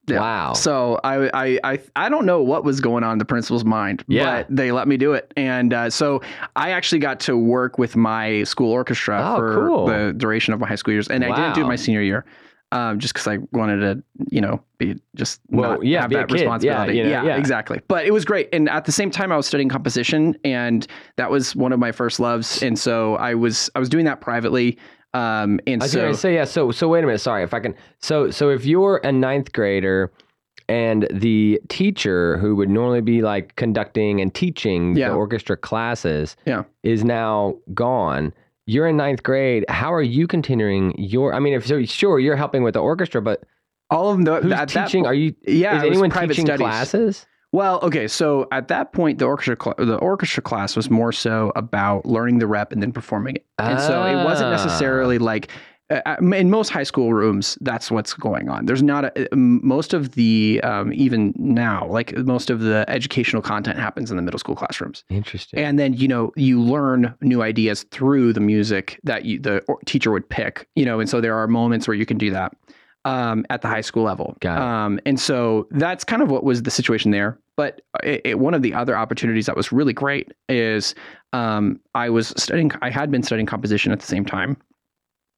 [0.08, 0.19] Yeah.
[0.19, 0.54] Wow.
[0.54, 4.04] So I, I I I don't know what was going on in the principal's mind,
[4.08, 4.43] Yeah.
[4.43, 6.22] but they let me do it, and uh, so
[6.56, 9.86] I actually got to work with my school orchestra Oh, for cool.
[9.88, 12.26] the duration of my high school years, and I didn't do it my senior year,
[12.73, 16.29] um, just because I wanted to, you know, be just Well, not yeah, have that.
[16.29, 16.97] Yeah, responsibility.
[16.97, 17.38] you know, yeah.
[17.38, 17.79] exactly.
[17.88, 20.86] But it was great, and at the same time, I was studying composition, and
[21.17, 24.21] that was one of my first loves, and so I was I was doing that
[24.21, 24.77] privately.
[25.13, 26.45] Um, and I was so to say yeah.
[26.45, 27.19] So so wait a minute.
[27.21, 27.75] Sorry if I can.
[27.99, 30.12] So so if you're a ninth grader,
[30.67, 35.09] and the teacher who would normally be like conducting and teaching Yeah.
[35.09, 36.63] the orchestra classes, Yeah.
[36.81, 38.33] is now gone.
[38.65, 39.65] You're in ninth grade.
[39.69, 41.34] How are you continuing your?
[41.34, 43.43] I mean, if so, sure you're helping with the orchestra, but
[43.89, 44.43] all of them.
[44.43, 45.04] who's at that teaching?
[45.04, 45.36] po- Are you?
[45.45, 46.60] yeah, is anyone teaching studies.
[46.63, 47.26] classes?
[47.52, 51.52] Well, okay, so at that point, the orchestra cl- the orchestra class was more so
[51.56, 54.52] about learning the rep and then performing it, and so it wasn't Ah.
[54.52, 55.49] necessarily like.
[56.06, 58.65] Uh, in most high school rooms, that's what's going on.
[58.65, 63.77] There's not a, most of the um, even now, like most of the educational content
[63.77, 65.60] happens in the middle school classrooms, Interesting.
[65.60, 70.12] and then you know you learn new ideas through the music that you, the teacher
[70.12, 70.67] would pick.
[70.75, 72.53] You know, and so there are moments where you can do that
[73.06, 74.36] um, at the high school level.
[74.39, 74.62] Got it.
[74.62, 77.38] Um, and so that's kind of what was the situation there.
[77.56, 80.95] But it, it- one of the other opportunities that was really great is
[81.34, 82.71] um, I was studying.
[82.82, 84.58] I had been studying composition at the same time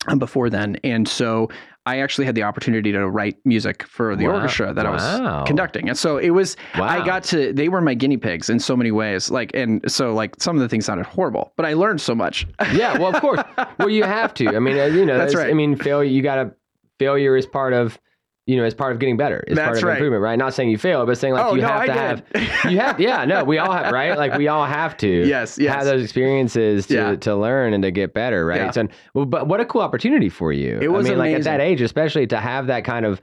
[0.07, 1.49] um, before then, and so
[1.87, 4.35] I actually had the opportunity to write music for the Wow.
[4.35, 5.87] orchestra that I was conducting.
[5.87, 6.57] And so it was.
[6.79, 6.85] wow.
[6.85, 7.53] I got to.
[7.53, 9.29] They were my guinea pigs in so many ways.
[9.29, 12.47] Like, and so like some of the things sounded horrible, but I learned so much.
[12.73, 13.41] yeah, well, of course.
[13.77, 14.55] Well, you have to.
[14.55, 15.51] I mean, uh, you know, That's that's- right.
[15.51, 16.09] I mean, failure.
[16.09, 16.51] You got to.
[16.97, 17.99] Failure is part of,
[18.47, 19.43] you know, is part of getting better.
[19.47, 19.93] It's part of right.
[19.93, 20.37] improvement, right?
[20.37, 22.41] Not saying you fail, but saying like oh you no, have I to did.
[22.43, 22.65] have.
[22.71, 24.17] You have, yeah, no, we all have, right?
[24.17, 25.07] Like we all have to.
[25.27, 25.73] Yes, yes.
[25.73, 27.15] Have those experiences to, Yeah.
[27.15, 28.57] to learn and to get better, right?
[28.61, 28.71] Yeah.
[28.71, 30.77] So, well, but what a cool opportunity for you.
[30.81, 33.19] It was I mean, like at that age, especially to have that kind of,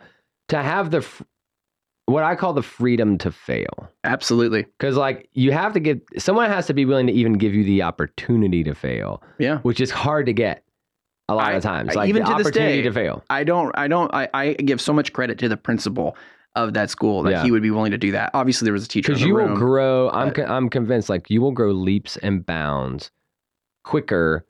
[0.49, 1.07] to have the,
[2.07, 3.89] what I call the freedom to fail.
[4.05, 4.63] Absolutely.
[4.63, 7.63] Because like you have to get, someone has to be willing to even give you
[7.65, 9.59] the opportunity to fail Yeah.
[9.59, 10.65] which is hard to get
[11.29, 11.95] a lot I- of times.
[11.95, 13.25] Like even the to this day, to fail.
[13.31, 16.17] I don't, I don't, I, I give so much credit to the principal
[16.55, 17.43] of that school that Yeah.
[17.45, 18.31] he would be willing to do that.
[18.35, 19.55] Obviously, there was a teacher Because you will room.
[19.55, 20.11] grow.
[20.11, 21.09] I'm con- I'm convinced.
[21.09, 23.11] Like you will grow leaps and bounds
[23.85, 24.47] quicker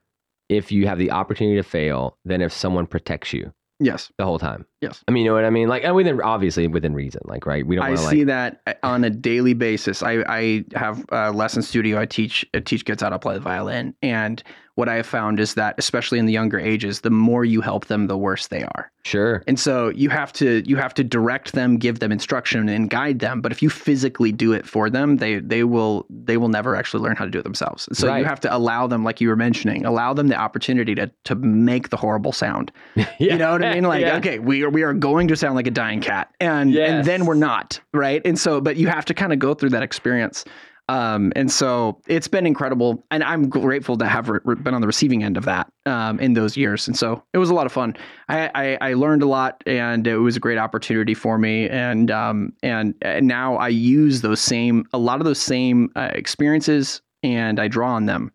[0.48, 4.38] if you have the opportunity to fail than if someone protects you yes, the whole
[4.38, 4.66] time.
[4.82, 5.02] Yes.
[5.08, 5.68] I mean, you know what I mean?
[5.68, 7.22] Like, and within obviously within reason.
[7.24, 7.66] Like, right?
[7.66, 8.26] We don't I see like.
[8.26, 10.02] that uh, on a daily basis.
[10.02, 11.98] I, I have a lesson studio.
[11.98, 14.42] I teach I teach kids how to play the violin, and
[14.74, 17.86] what I have found is that, especially in the younger ages, the more you help
[17.88, 18.90] them, the worse they are.
[19.04, 19.42] Sure.
[19.46, 23.18] And so you have to you have to direct them, give them instruction, and guide
[23.18, 23.40] them.
[23.42, 27.02] But if you physically do it for them, they they will they will never actually
[27.02, 27.88] learn how to do it themselves.
[27.92, 28.18] So Right.
[28.20, 31.34] you have to allow them, like you were mentioning, allow them the opportunity to to
[31.34, 32.72] make the horrible sound.
[33.18, 33.84] You know what I mean?
[33.92, 34.16] Like, Yeah.
[34.16, 36.90] okay, we are we are going to sound like a dying cat, and Yes.
[36.90, 38.22] and then we're not, right?
[38.24, 40.44] And so, but you have to kind of go through that experience.
[40.88, 44.86] Um, and so it's been incredible, and I'm grateful to have re- been on the
[44.86, 46.88] receiving end of that um, in those years.
[46.88, 47.96] And so it was a lot of fun.
[48.28, 51.68] I, I, I learned a lot, and it was a great opportunity for me.
[51.68, 56.10] And um, and, and now I use those same a lot of those same uh,
[56.12, 58.32] experiences, and I draw on them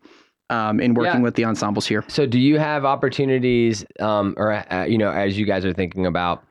[0.50, 1.22] um, in working Yeah.
[1.22, 2.04] with the ensembles here.
[2.08, 6.06] So, do you have opportunities, um, or uh, you know, as you guys are thinking
[6.06, 6.42] about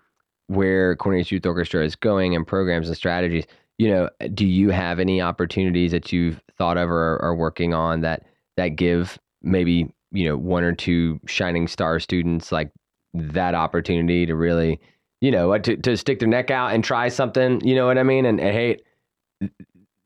[0.48, 3.46] where Cornelius Youth Orchestra is going and programs and strategies,
[3.78, 8.02] you know, do you have any opportunities that you've thought of or are working on
[8.02, 8.24] that
[8.56, 12.72] that give maybe you know one or two shining star students like
[13.14, 14.80] that opportunity to really,
[15.22, 17.98] you know, uh, to to stick their neck out and try something, you know what
[17.98, 18.26] I mean?
[18.26, 18.78] And, and hey,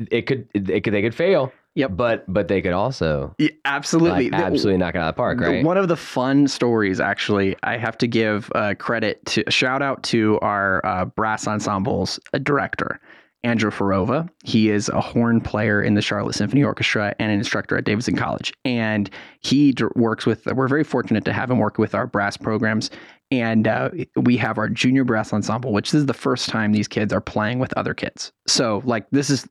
[0.09, 1.51] it could it could they could fail.
[1.75, 1.91] Yep.
[1.95, 4.29] But but they could also Yeah, absolutely.
[4.29, 5.65] like, The- absolutely knock it out of the park, the- right?
[5.65, 10.03] One of the fun stories, actually, I have to give uh, credit to shout out
[10.03, 12.99] to our uh, brass ensembles uh, director,
[13.43, 14.27] Andrew Farova.
[14.43, 18.15] He is a horn player in the Charlotte Symphony Orchestra and an instructor at Davidson
[18.17, 18.53] College.
[18.65, 22.35] And he d- works with, we're very fortunate to have him work with our brass
[22.37, 22.91] programs.
[23.31, 27.13] And uh, we have our junior brass ensemble, which is the first time these kids
[27.13, 28.33] are playing with other kids.
[28.45, 29.47] So, like, this is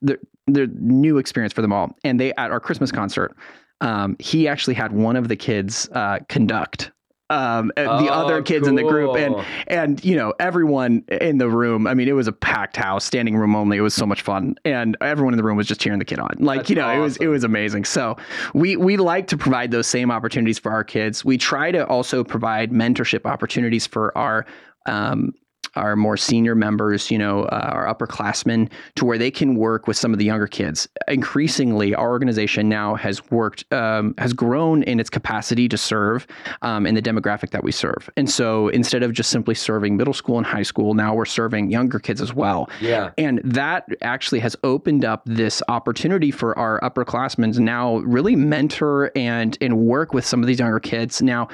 [0.53, 1.97] the, the new experience for them all.
[2.05, 3.37] And they, at our Christmas concert,
[3.81, 6.91] um, he actually had one of the kids uh, conduct
[7.31, 9.37] um, uh, the Oh, other kids in the group, and
[9.69, 11.87] and you know everyone in the room.
[11.87, 13.79] I mean, it was a packed house, standing room only.
[13.79, 16.19] It was so much fun, and everyone in the room was just cheering the kid
[16.19, 16.31] on.
[16.41, 17.85] Like That's you know, it was it was amazing.
[17.85, 18.17] So
[18.53, 21.25] we we like to provide those same opportunities for our kids.
[21.25, 24.45] We try to also provide mentorship opportunities for our.
[24.87, 25.33] Um,
[25.77, 29.97] our more senior members, you know, uh, our upperclassmen, to where they can work with
[29.97, 30.89] some of the younger kids.
[31.09, 36.27] Increasingly, our organization now has worked, um, has grown in its capacity to serve
[36.63, 38.11] um, in the demographic that we serve.
[38.17, 41.71] And so instead of just simply serving middle school and high school, now we're serving
[41.71, 42.69] younger kids as well.
[42.81, 43.11] yeah.
[43.19, 49.11] And that actually has opened up this opportunity for our upperclassmen to now really mentor
[49.17, 51.23] and and work with some of these younger kids.
[51.23, 51.49] Now,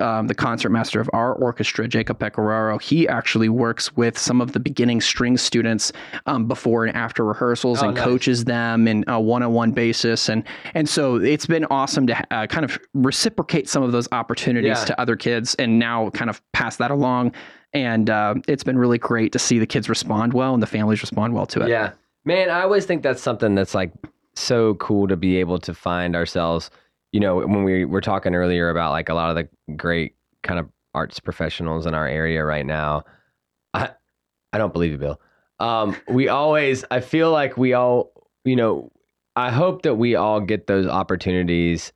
[0.00, 4.60] um, the concertmaster of our orchestra, Jacob Pecoraro, he actually works with some of the
[4.60, 5.92] beginning string students
[6.26, 8.04] um, before and after rehearsals Oh, and nice.
[8.04, 10.28] coaches them in a one-on-one basis.
[10.28, 14.78] And and so it's been awesome to uh, kind of reciprocate some of those opportunities
[14.78, 14.84] Yeah.
[14.84, 17.32] to other kids, and now kind of pass that along.
[17.74, 21.00] And uh, it's been really great to see the kids respond well and the families
[21.02, 21.68] respond well to it.
[21.70, 21.92] Yeah.
[22.24, 23.90] Man, I always think that's something that's like
[24.34, 26.70] so cool to be able to find ourselves.
[27.12, 30.58] You know, when we were talking earlier about like a lot of the great kind
[30.58, 33.04] of arts professionals in our area right now.
[33.74, 33.90] I
[34.52, 35.20] I don't believe you, Bill.
[35.58, 38.12] Um, we always I feel like we all,
[38.44, 38.90] you know,
[39.36, 41.92] I hope that we all get those opportunities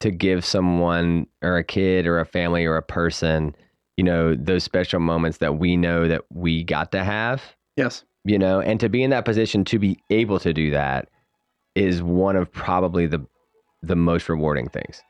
[0.00, 3.54] to give someone or a kid or a family or a person,
[3.96, 7.42] you know, those special moments that we know that we got to have
[7.76, 8.04] Yes.
[8.24, 11.08] you know and to be in that position to be able to do that
[11.74, 13.24] is one of probably the
[13.82, 15.02] the most rewarding things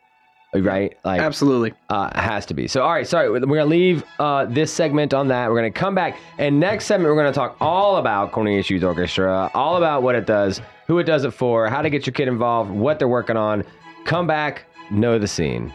[0.54, 0.96] right?
[1.04, 1.74] Like Absolutely.
[1.90, 2.68] uh has to be.
[2.68, 5.50] So all right sorry we're gonna leave uh this segment on that.
[5.50, 9.50] We're gonna come back and next segment we're gonna talk all about cornelius youth orchestra
[9.54, 12.28] all about what it does who it does it for how to get your kid
[12.28, 13.64] involved what they're working on.
[14.04, 15.72] Come back know the scene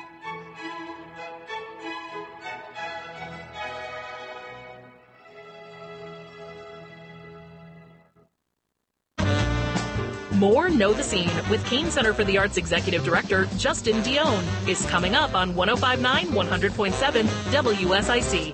[10.44, 14.86] More Know the Scene with Cain Center for the Arts Executive Director Justin Dionne is
[14.88, 18.54] coming up on 1059 100.7 WSIC.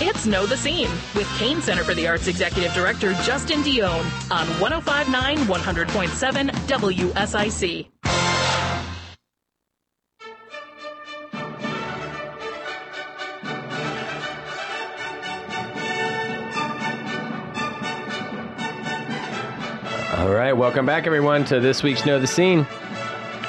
[0.00, 4.46] It's Know the Scene with Cain Center for the Arts Executive Director Justin Dionne on
[4.60, 7.99] 1059 100.7 WSIC.
[20.50, 22.66] Right, welcome back, everyone, to this week's Know the Scene.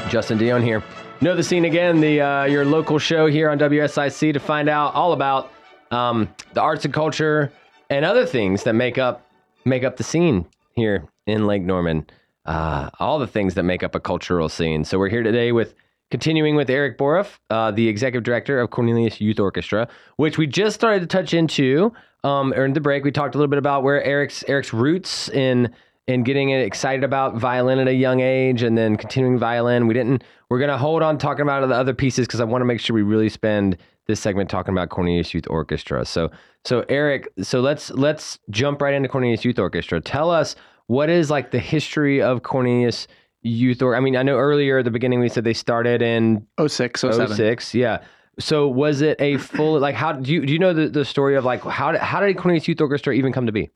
[0.07, 0.83] Justin Dionne here.
[1.19, 4.93] Know the Scene again, the uh, your local show here on WSIC to find out
[4.93, 5.51] all about
[5.89, 7.51] um, the arts and culture
[7.89, 9.25] and other things that make up
[9.65, 12.05] make up the scene here in Lake Norman.
[12.45, 14.85] Uh, all the things that make up a cultural scene.
[14.85, 15.73] So we're here today with
[16.11, 19.87] continuing with Eric Boruff, uh, the executive director of Cornelius Youth Orchestra,
[20.17, 21.93] which we just started to touch into.
[22.23, 25.73] Um, during the break, we talked a little bit about where Eric's Eric's roots in
[26.07, 29.87] in getting excited about violin at a young age and then continuing violin.
[29.87, 30.23] We didn't.
[30.49, 32.93] We're gonna hold on talking about the other pieces because I want to make sure
[32.93, 36.05] we really spend this segment talking about Cornelius Youth Orchestra.
[36.05, 36.31] So
[36.65, 40.01] so Eric, so let's let's jump right into Cornelius Youth Orchestra.
[40.01, 40.55] Tell us
[40.87, 43.07] what is like the history of Cornelius
[43.41, 46.45] Youth or I mean I know earlier at the beginning we said they started in
[46.65, 47.35] 06, 07.
[47.35, 47.73] 06.
[47.73, 47.99] Yeah.
[48.39, 51.35] So was it a full like how do you do you know the, the story
[51.35, 53.69] of like how did, how did Cornelius Youth Orchestra even come to be?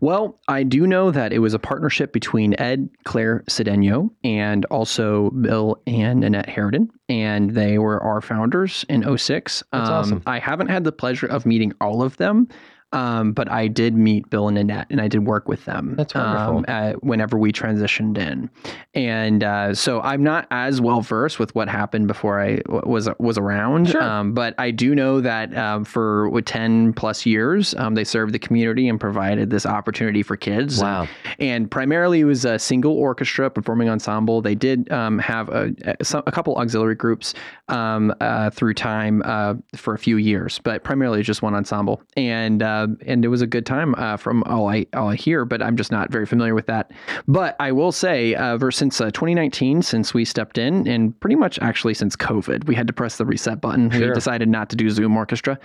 [0.00, 5.30] Well, I do know that it was a partnership between Ed Claire Cedeno and also
[5.30, 9.62] Bill and Annette Harridan, and they were our founders in 06.
[9.72, 10.22] That's um, awesome.
[10.26, 12.48] I haven't had the pleasure of meeting all of them.
[12.92, 15.94] Um, but I did meet Bill and Annette, and I did work with them.
[15.96, 16.58] That's wonderful.
[16.58, 18.50] Um, at, whenever we transitioned in,
[18.94, 23.08] and uh, so I'm not as well versed with what happened before I w- was
[23.18, 23.90] was around.
[23.90, 24.02] Sure.
[24.02, 28.38] Um, but I do know that um, for 10 plus years, um, they served the
[28.38, 30.80] community and provided this opportunity for kids.
[30.80, 31.06] Wow.
[31.38, 34.42] And primarily it was a single orchestra performing ensemble.
[34.42, 37.34] They did um, have a, a, a couple auxiliary groups
[37.68, 42.02] um, uh, through time uh, for a few years, but primarily just one ensemble.
[42.16, 45.44] And uh, and it was a good time uh, from all I all I hear.
[45.44, 46.92] But I'm just not very familiar with that.
[47.26, 51.36] But I will say, uh, ever since uh, 2019, since we stepped in, and pretty
[51.36, 53.90] much actually since COVID, we had to press the reset button.
[53.90, 54.08] Sure.
[54.08, 55.58] We decided not to do Zoom orchestra.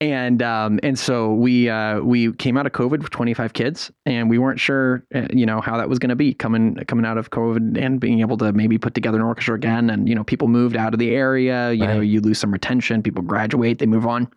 [0.00, 4.30] And um, and so we uh, we came out of COVID with 25 kids, and
[4.30, 7.18] we weren't sure, uh, you know, how that was going to be coming coming out
[7.18, 9.90] of COVID and being able to maybe put together an orchestra again.
[9.90, 11.72] And you know, people moved out of the area.
[11.72, 13.02] You know, you lose some retention.
[13.02, 14.28] People graduate, they move on.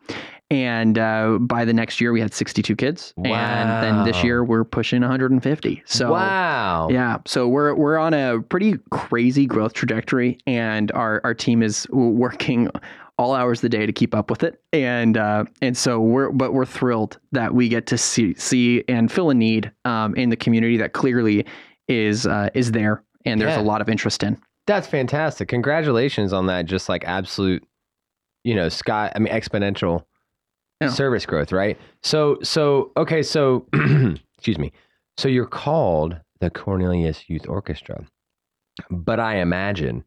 [0.51, 4.65] And uh, by the next year, we had 62 kids, and then this year we're
[4.65, 5.81] pushing 150.
[5.85, 6.89] So wow.
[6.91, 11.87] yeah, so we're we're on a pretty crazy growth trajectory, and our our team is
[11.89, 12.69] working
[13.17, 16.31] all hours of the day to keep up with it, and uh, and so we're
[16.31, 20.27] but we're thrilled that we get to see see and fill a need um, in
[20.29, 21.45] the community that clearly
[21.87, 23.61] is uh, is there, and there's Yeah.
[23.61, 24.37] a lot of interest in.
[24.67, 25.47] That's fantastic.
[25.47, 26.65] Congratulations on that.
[26.65, 27.63] Just like absolute,
[28.43, 29.09] you know, sky.
[29.15, 30.03] I mean, exponential
[30.81, 30.89] Yeah.
[30.89, 31.77] service growth, right?
[32.01, 33.21] So, so okay.
[33.23, 33.67] So,
[34.37, 34.71] excuse me.
[35.17, 38.05] So you're called the Cornelius Youth Orchestra,
[38.89, 40.03] but I imagine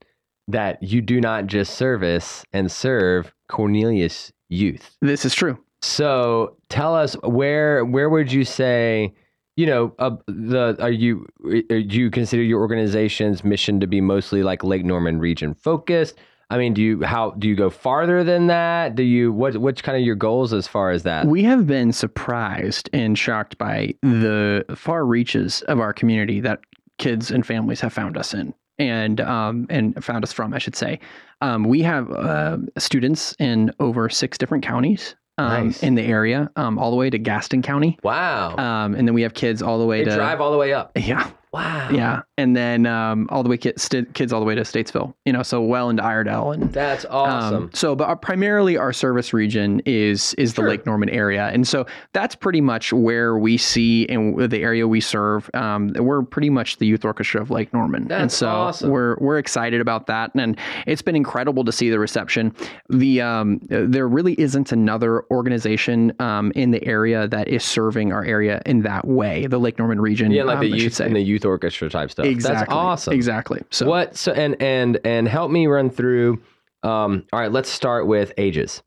[0.48, 4.96] that you do not just service and serve Cornelius youth.
[5.00, 5.58] This is true.
[5.82, 9.14] So tell us where where would you say
[9.56, 14.00] you know uh, the are you uh, do you consider your organization's mission to be
[14.00, 16.16] mostly like Lake Norman region focused?
[16.50, 18.94] I mean, do you how do you go farther than that?
[18.94, 21.26] Do you what what's kind of your goals as far as that?
[21.26, 26.60] We have been surprised and shocked by the far reaches of our community that
[26.98, 30.76] kids and families have found us in and um, and found us from, I should
[30.76, 31.00] say.
[31.40, 35.82] Um, we have uh, students in over six different counties um, Nice.
[35.82, 39.22] in the area, um, all the way to Gaston County, wow, um, and then we
[39.22, 40.92] have kids all the way they to drive all the way up.
[40.96, 44.62] yeah, Wow, yeah, and then um, all the way kids, kids all the way to
[44.62, 47.70] Statesville, you know, so well into Iredell and that's um, awesome.
[47.72, 50.68] so, but our, primarily our service region is is the Sure.
[50.70, 55.00] Lake Norman area, and so that's pretty much where we see and the area we
[55.00, 55.48] serve.
[55.54, 58.90] Um, we're pretty much the youth orchestra of Lake Norman, and so awesome.
[58.90, 62.52] we're we're excited about that, and it's been incredible to see the reception.
[62.88, 68.24] The um, there really isn't another organization um, in the area that is serving our
[68.24, 69.46] area in that way.
[69.46, 72.10] The Lake Norman region, yeah, like um, the I youth and the youth orchestra type
[72.10, 72.26] stuff.
[72.26, 73.14] exactly, That's awesome.
[73.14, 73.62] Exactly.
[73.70, 76.42] So What so and and and help me run through.
[76.82, 78.82] Um, all right, let's start with ages.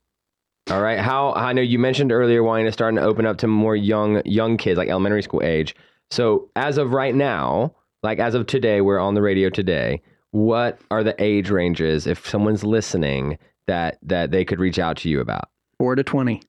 [0.70, 3.47] All right, how I know you mentioned earlier wanting to start and open up to
[3.47, 5.76] more young young kids like elementary school age.
[6.12, 10.01] So as of right now, like as of today, we're on the radio today.
[10.32, 13.38] What are the age ranges if someone's listening
[13.68, 15.49] that that they could reach out to you about?
[15.80, 16.41] four to twenty.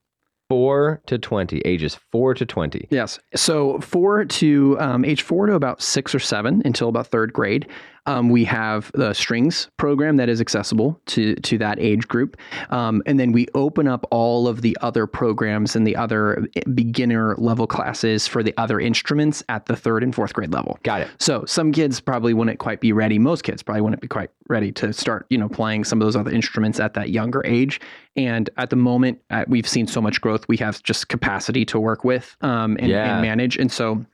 [0.48, 2.88] Four to twenty, ages four to twenty.
[2.90, 3.18] Yes.
[3.34, 7.66] So four to um, age four to about six or seven until about third grade,
[8.08, 12.36] um, we have the strings program that is accessible to to that age group,
[12.70, 17.34] um, and then we open up all of the other programs and the other beginner
[17.36, 20.78] level classes for the other instruments at the third and fourth grade level.
[20.82, 21.08] Got it.
[21.18, 23.18] So some kids probably wouldn't quite be ready.
[23.18, 26.16] Most kids probably wouldn't be quite ready to start, you know, playing some of those
[26.16, 27.80] other instruments at that younger age.
[28.16, 30.46] And at the moment, uh, we've seen so much growth.
[30.48, 33.12] We have just capacity to work with um, and, Yeah.
[33.12, 33.56] and manage.
[33.58, 34.04] And so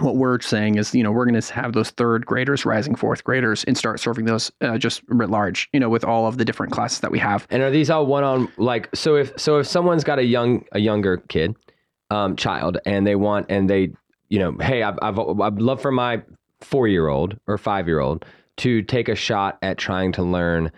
[0.00, 3.24] what we're saying is, you know, we're going to have those third graders, rising fourth
[3.24, 6.44] graders, and start serving those uh, just writ large, you know, with all of the
[6.44, 7.46] different classes that we have.
[7.50, 10.64] And are these all one on like so if so if someone's got a young
[10.72, 11.56] a younger kid,
[12.10, 13.92] um, child, and they want and they
[14.28, 16.22] you know hey I've I've I'd love for my
[16.60, 18.24] four year old or five year old
[18.58, 20.72] to take a shot at trying to learn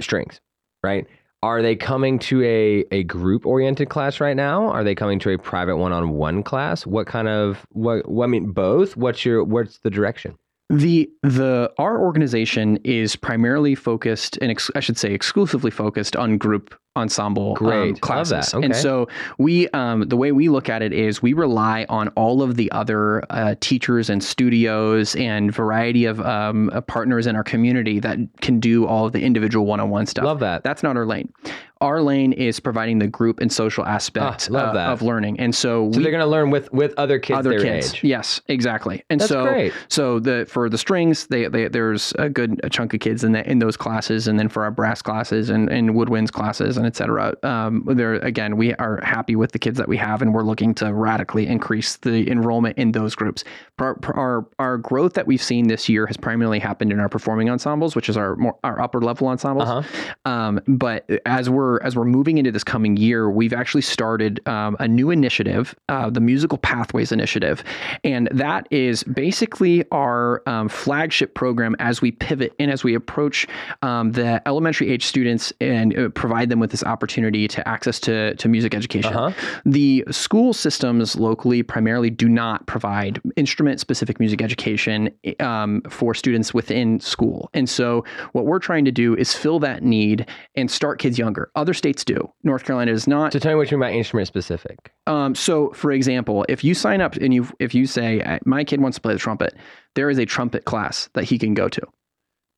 [0.00, 0.40] strings,
[0.82, 1.06] right?
[1.42, 4.66] Are they coming to a a group oriented class right now?
[4.68, 6.86] Are they coming to a private one on one class?
[6.86, 8.96] What kind of what, what I mean both?
[8.96, 10.36] What's your what's the direction?
[10.68, 16.38] The the our organization is primarily focused and ex- I should say exclusively focused on
[16.38, 17.90] group ensemble um, Great.
[17.92, 18.50] Love classes.
[18.50, 18.64] that.
[18.64, 22.42] And so we um, the way we look at it is we rely on all
[22.42, 27.44] of the other uh, teachers and studios and variety of um, uh, partners in our
[27.44, 30.24] community that can do all of the individual one-on-one stuff.
[30.24, 30.64] Love that.
[30.64, 31.32] That's not our lane.
[31.80, 35.40] Our lane is providing the group and social aspect Ah, love uh, of learning.
[35.40, 37.94] And so, So we they're going to learn with with other kids other their kids.
[37.94, 38.04] age.
[38.04, 39.02] Yes, exactly.
[39.08, 39.72] And That's so great.
[39.88, 43.32] so the for the strings, they, they there's a good a chunk of kids in
[43.32, 46.86] that in those classes, and then for our brass classes and, and woodwinds classes and
[46.86, 47.34] et cetera.
[47.42, 50.74] Um, there again, we are happy with the kids that we have, and we're looking
[50.74, 53.42] to radically increase the enrollment in those groups.
[53.78, 57.48] Our our, our growth that we've seen this year has primarily happened in our performing
[57.48, 59.68] ensembles, which is our more our upper level ensembles.
[59.68, 60.30] Uh-huh.
[60.30, 64.46] Um, but as we're we're as we're moving into this coming year, we've actually started
[64.48, 67.62] um, a new initiative, uh, the Musical Pathways Initiative,
[68.04, 73.46] and that is basically our um, flagship program as we pivot and as we approach
[73.82, 78.34] um, the elementary age students and uh, provide them with this opportunity to access to
[78.36, 79.14] to music education.
[79.14, 79.32] Uh-huh.
[79.64, 86.52] The school systems locally primarily do not provide instrument specific music education um, for students
[86.52, 90.98] within school, and so what we're trying to do is fill that need and start
[90.98, 91.50] kids younger.
[91.60, 92.16] Other states do.
[92.42, 93.32] North Carolina does not.
[93.32, 94.92] So tell me what you mean by instrument specific.
[95.06, 98.64] Um, so, for example, if you sign up and you if you say "Uh, my
[98.64, 99.54] kid wants to play the trumpet,
[99.94, 101.82] there is a trumpet class that he can go to.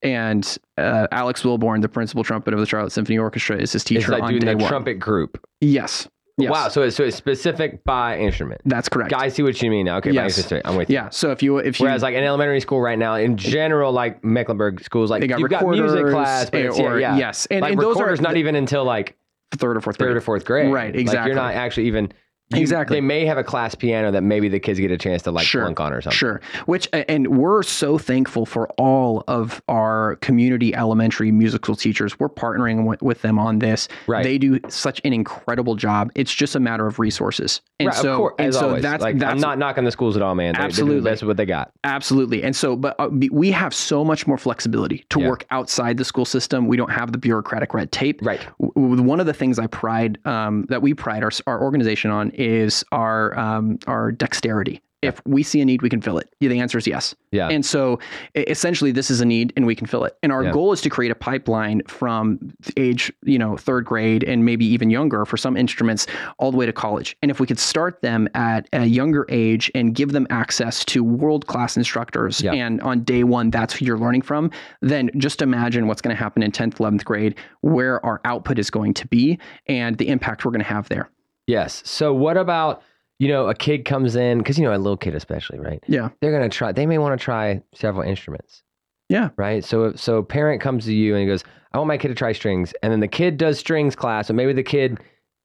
[0.03, 3.89] And uh, Alex Wilborn, the principal trumpet of the Charlotte Symphony Orchestra, is his It's
[3.89, 4.69] teacher like on day the one.
[4.69, 5.45] trumpet group.
[5.61, 6.09] Yes.
[6.39, 6.51] Yes.
[6.51, 6.69] Wow.
[6.69, 8.63] So it's, so it's specific by instrument.
[8.65, 9.13] That's correct.
[9.13, 9.99] I see what you mean now.
[9.99, 10.51] Okay, Yes.
[10.65, 10.95] I'm with you.
[10.95, 11.11] Yeah.
[11.11, 14.25] So if you if you Whereas, like in elementary school right now, in general, like
[14.25, 17.19] Mecklenburg schools, like They got you've got music class, but eh, it's, or- yeah, yeah.
[17.19, 17.47] yes.
[17.51, 19.17] And- like and those are- not even until like
[19.57, 20.17] third or fourth third grade.
[20.17, 20.73] or fourth grade.
[20.73, 21.29] Right, Like exactly.
[21.29, 22.13] you're not actually even
[22.61, 22.97] Exactly.
[22.97, 25.47] They may have a class piano that maybe the kids get a chance to like
[25.47, 25.63] Sure.
[25.63, 26.17] plunk on or something.
[26.17, 26.41] Sure.
[26.67, 32.19] Which and we're so thankful for all of our community elementary musical teachers.
[32.19, 33.89] We're partnering with, them on this.
[34.09, 34.25] Right.
[34.25, 36.11] They do such an incredible job.
[36.15, 37.61] It's just a matter of resources.
[37.79, 38.83] And Right, so of course, and so always.
[38.83, 40.55] that's like, that's I'm not knocking the schools at all, man.
[40.55, 40.95] They, Absolutely.
[40.95, 41.71] doing the best with what they got.
[41.85, 42.43] Absolutely.
[42.43, 45.29] And so, but uh, we have so much more flexibility to Yeah.
[45.29, 46.67] work outside the school system.
[46.67, 48.21] We don't have the bureaucratic red tape.
[48.23, 48.41] Right.
[48.59, 52.85] One of the things I pride, um, that we pride our, our organization on is
[52.93, 54.83] our, um, our dexterity.
[55.03, 56.29] If we see a need, we can fill it.
[56.39, 57.13] The answer is yes.
[57.33, 57.49] Yeah.
[57.49, 57.99] And so
[58.37, 60.17] essentially this is a need and we can fill it.
[60.23, 60.53] And our Yeah.
[60.53, 62.39] goal is to create a pipeline from
[62.77, 66.07] age, you know, third grade and maybe even younger for some instruments
[66.39, 67.17] all the way to college.
[67.21, 71.03] And if we could start them at a younger age and give them access to
[71.03, 72.53] world-class instructors Yeah.
[72.53, 76.23] and on day 1 that's who you're learning from, then just imagine what's going to
[76.23, 79.37] happen in 10th, 11th grade where our output is going to be
[79.67, 81.09] and the impact we're going to have there.
[81.47, 81.83] Yes.
[81.85, 82.83] So what about
[83.19, 86.09] you know a kid comes in because you know a little kid especially right Yeah.
[86.21, 88.65] they're gonna try they may want to try several instruments
[89.09, 89.29] Yeah.
[89.37, 92.09] right so so a parent comes to you and he goes i want my kid
[92.09, 94.99] to try strings and then the kid does strings class and maybe the kid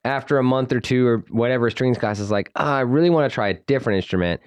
[0.05, 3.29] after a month or two or whatever strings class is like ah, i really want
[3.29, 4.41] to try a different instrument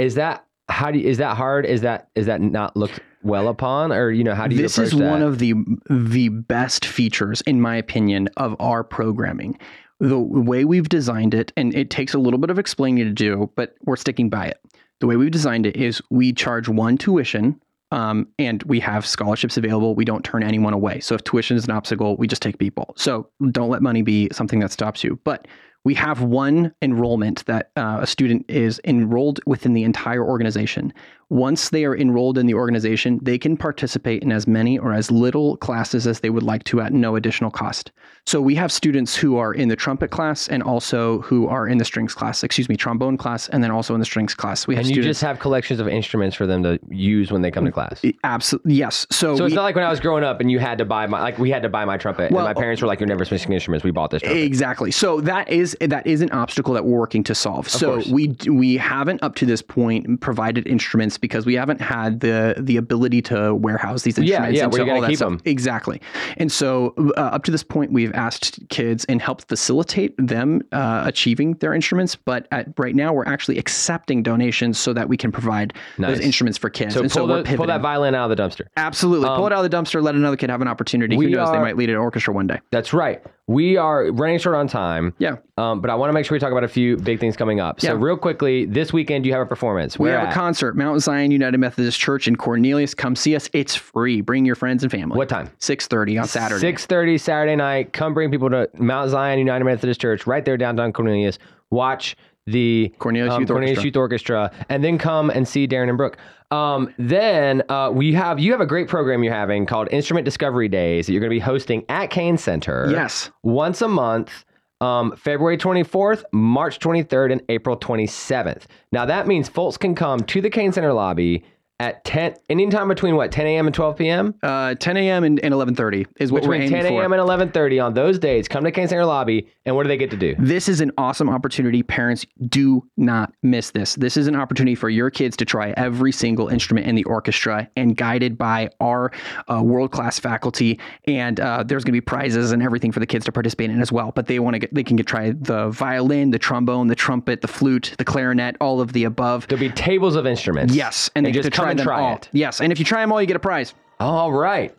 [0.00, 3.46] is that how do you, is that hard is that is that not looked well
[3.48, 5.10] upon or you know how do you this is that?
[5.10, 5.54] one of the
[5.88, 9.56] the best features in my opinion of our programming
[10.00, 13.50] the way we've designed it and it takes a little bit of explaining to do
[13.54, 14.58] but we're sticking by it.
[15.00, 19.56] The way we've designed it is we charge one tuition um, and we have scholarships
[19.56, 19.94] available.
[19.94, 21.00] We don't turn anyone away.
[21.00, 22.94] So if tuition is an obstacle we just take people.
[22.96, 25.18] So don't let money be something that stops you.
[25.24, 25.46] But
[25.84, 30.92] we have one enrollment that uh, a student is enrolled within the entire organization.
[31.30, 35.10] Once they are enrolled in the organization, they can participate in as many or as
[35.10, 37.92] little classes as they would like to at no additional cost.
[38.26, 41.78] So we have students who are in the trumpet class and also who are in
[41.78, 44.66] the strings class, excuse me, trombone class, and then also in the strings class.
[44.66, 45.18] We have and you students.
[45.18, 48.02] just have collections of instruments for them to use when they come to mm, class
[48.24, 49.06] Absolutely, yes.
[49.10, 50.84] So, so we, it's not like when i was growing up and you had to
[50.84, 53.00] buy my like we had to buy my trumpet Well- and my parents were like
[53.00, 54.90] you're never switching instruments we bought this trumpet Exactly.
[54.90, 57.68] So that is that is an obstacle that we're working to solve.
[57.68, 58.06] so course.
[58.08, 62.76] we we haven't up to this point provided instruments because we haven't had the the
[62.76, 64.56] ability to warehouse these instruments.
[64.56, 65.28] yeah, and where so you gotta all that keep stuff.
[65.30, 65.40] them.
[65.44, 66.00] Exactly.
[66.36, 71.02] And so uh, up to this point, we've asked kids and helped facilitate them uh,
[71.06, 72.16] achieving their instruments.
[72.16, 76.16] But at, right now, we're actually accepting donations so that we can provide Nice.
[76.16, 76.94] those instruments for kids.
[76.94, 77.56] so and pull, so we're the, pivoting.
[77.58, 79.26] pull that violin out of the dumpster Absolutely.
[79.28, 80.02] Pull it out of the dumpster.
[80.02, 81.16] Let another kid have an opportunity.
[81.16, 81.50] Who knows?
[81.50, 82.60] They might lead an orchestra one day.
[82.70, 83.22] That's right.
[83.46, 85.12] We are running short on time.
[85.18, 85.36] Yeah.
[85.58, 87.60] Um, but I want to make sure we talk about a few big things coming
[87.60, 87.78] up.
[87.80, 87.98] So Yeah.
[88.00, 89.98] real quickly, this weekend you have a performance.
[89.98, 90.30] We have at?
[90.30, 92.94] a concert, Mount Zion United Methodist Church in Cornelius.
[92.94, 93.50] Come see us.
[93.52, 94.22] It's free.
[94.22, 95.18] Bring your friends and family.
[95.18, 95.50] What time?
[95.58, 96.58] Six thirty on Saturday.
[96.60, 97.92] Six thirty Saturday night.
[97.92, 101.38] Come bring people to Mount Zion United Methodist Church right there downtown Cornelius.
[101.70, 102.16] Watch
[102.46, 103.84] the Cornelius Youth Cornelius Orchestra.
[103.86, 106.16] Youth Orchestra, and then come and see Darren and Brooke.
[106.50, 110.68] Um, then uh, we have you have a great program you're having called Instrument Discovery
[110.68, 112.88] Days that you're going to be hosting at Cain Center.
[112.90, 113.30] Yes.
[113.42, 114.44] once a month.
[114.80, 118.64] Um, February 24th, March 23rd, and April 27th.
[118.92, 121.44] Now that means folks can come to the Cain Center lobby
[121.80, 123.66] at 10, anytime between what, 10 a.m.
[123.66, 124.34] and 12 p.m.?
[124.42, 125.24] Uh, 10 a.m.
[125.24, 127.02] and, and 11:30 is what we're Between aiming 10 for.
[127.02, 127.12] a.m.
[127.12, 130.10] and 11:30 on those days, come to Cain Center lobby, and what do they get
[130.10, 130.36] to do?
[130.38, 131.82] This is an awesome opportunity.
[131.82, 133.96] Parents do not miss this.
[133.96, 137.68] This is an opportunity for your kids to try every single instrument in the orchestra
[137.76, 139.10] and guided by our
[139.52, 140.78] uh, world class faculty.
[141.06, 143.80] And uh, there's going to be prizes and everything for the kids to participate in
[143.80, 144.12] as well.
[144.12, 147.40] But they want to get, they can get try the violin, the trombone, the trumpet,
[147.40, 149.48] the flute, the clarinet, all of the above.
[149.48, 150.74] There'll be tables of instruments.
[150.74, 152.16] Yes, and they just try and them try all.
[152.16, 152.28] it.
[152.32, 153.74] Yes, and if you try them all, you get a prize.
[154.00, 154.74] All right.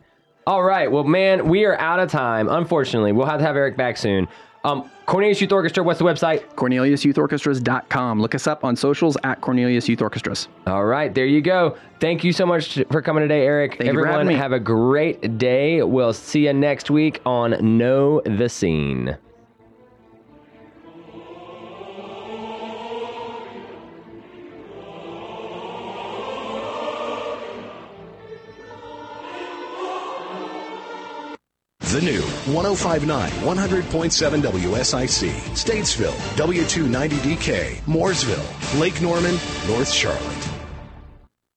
[0.46, 0.90] All right.
[0.90, 2.48] Well, man, we are out of time.
[2.48, 4.28] Unfortunately, we'll have to have Eric back soon.
[4.66, 6.44] Um, Cornelius Youth Orchestra, what's the website?
[6.54, 8.20] CorneliusYouthOrchestras.com.
[8.20, 10.48] Look us up on socials at Cornelius Youth Orchestras.
[10.66, 11.76] All right, there you go.
[12.00, 13.78] Thank you so much for coming today, Eric.
[13.78, 15.82] Thank Everyone, have a great day.
[15.82, 19.16] We'll see you next week on Know the Scene.
[31.96, 32.20] The new
[32.52, 39.32] 1059 100.7 WSIC, Statesville, W290DK, Mooresville, Lake Norman,
[39.66, 40.55] North Charlotte.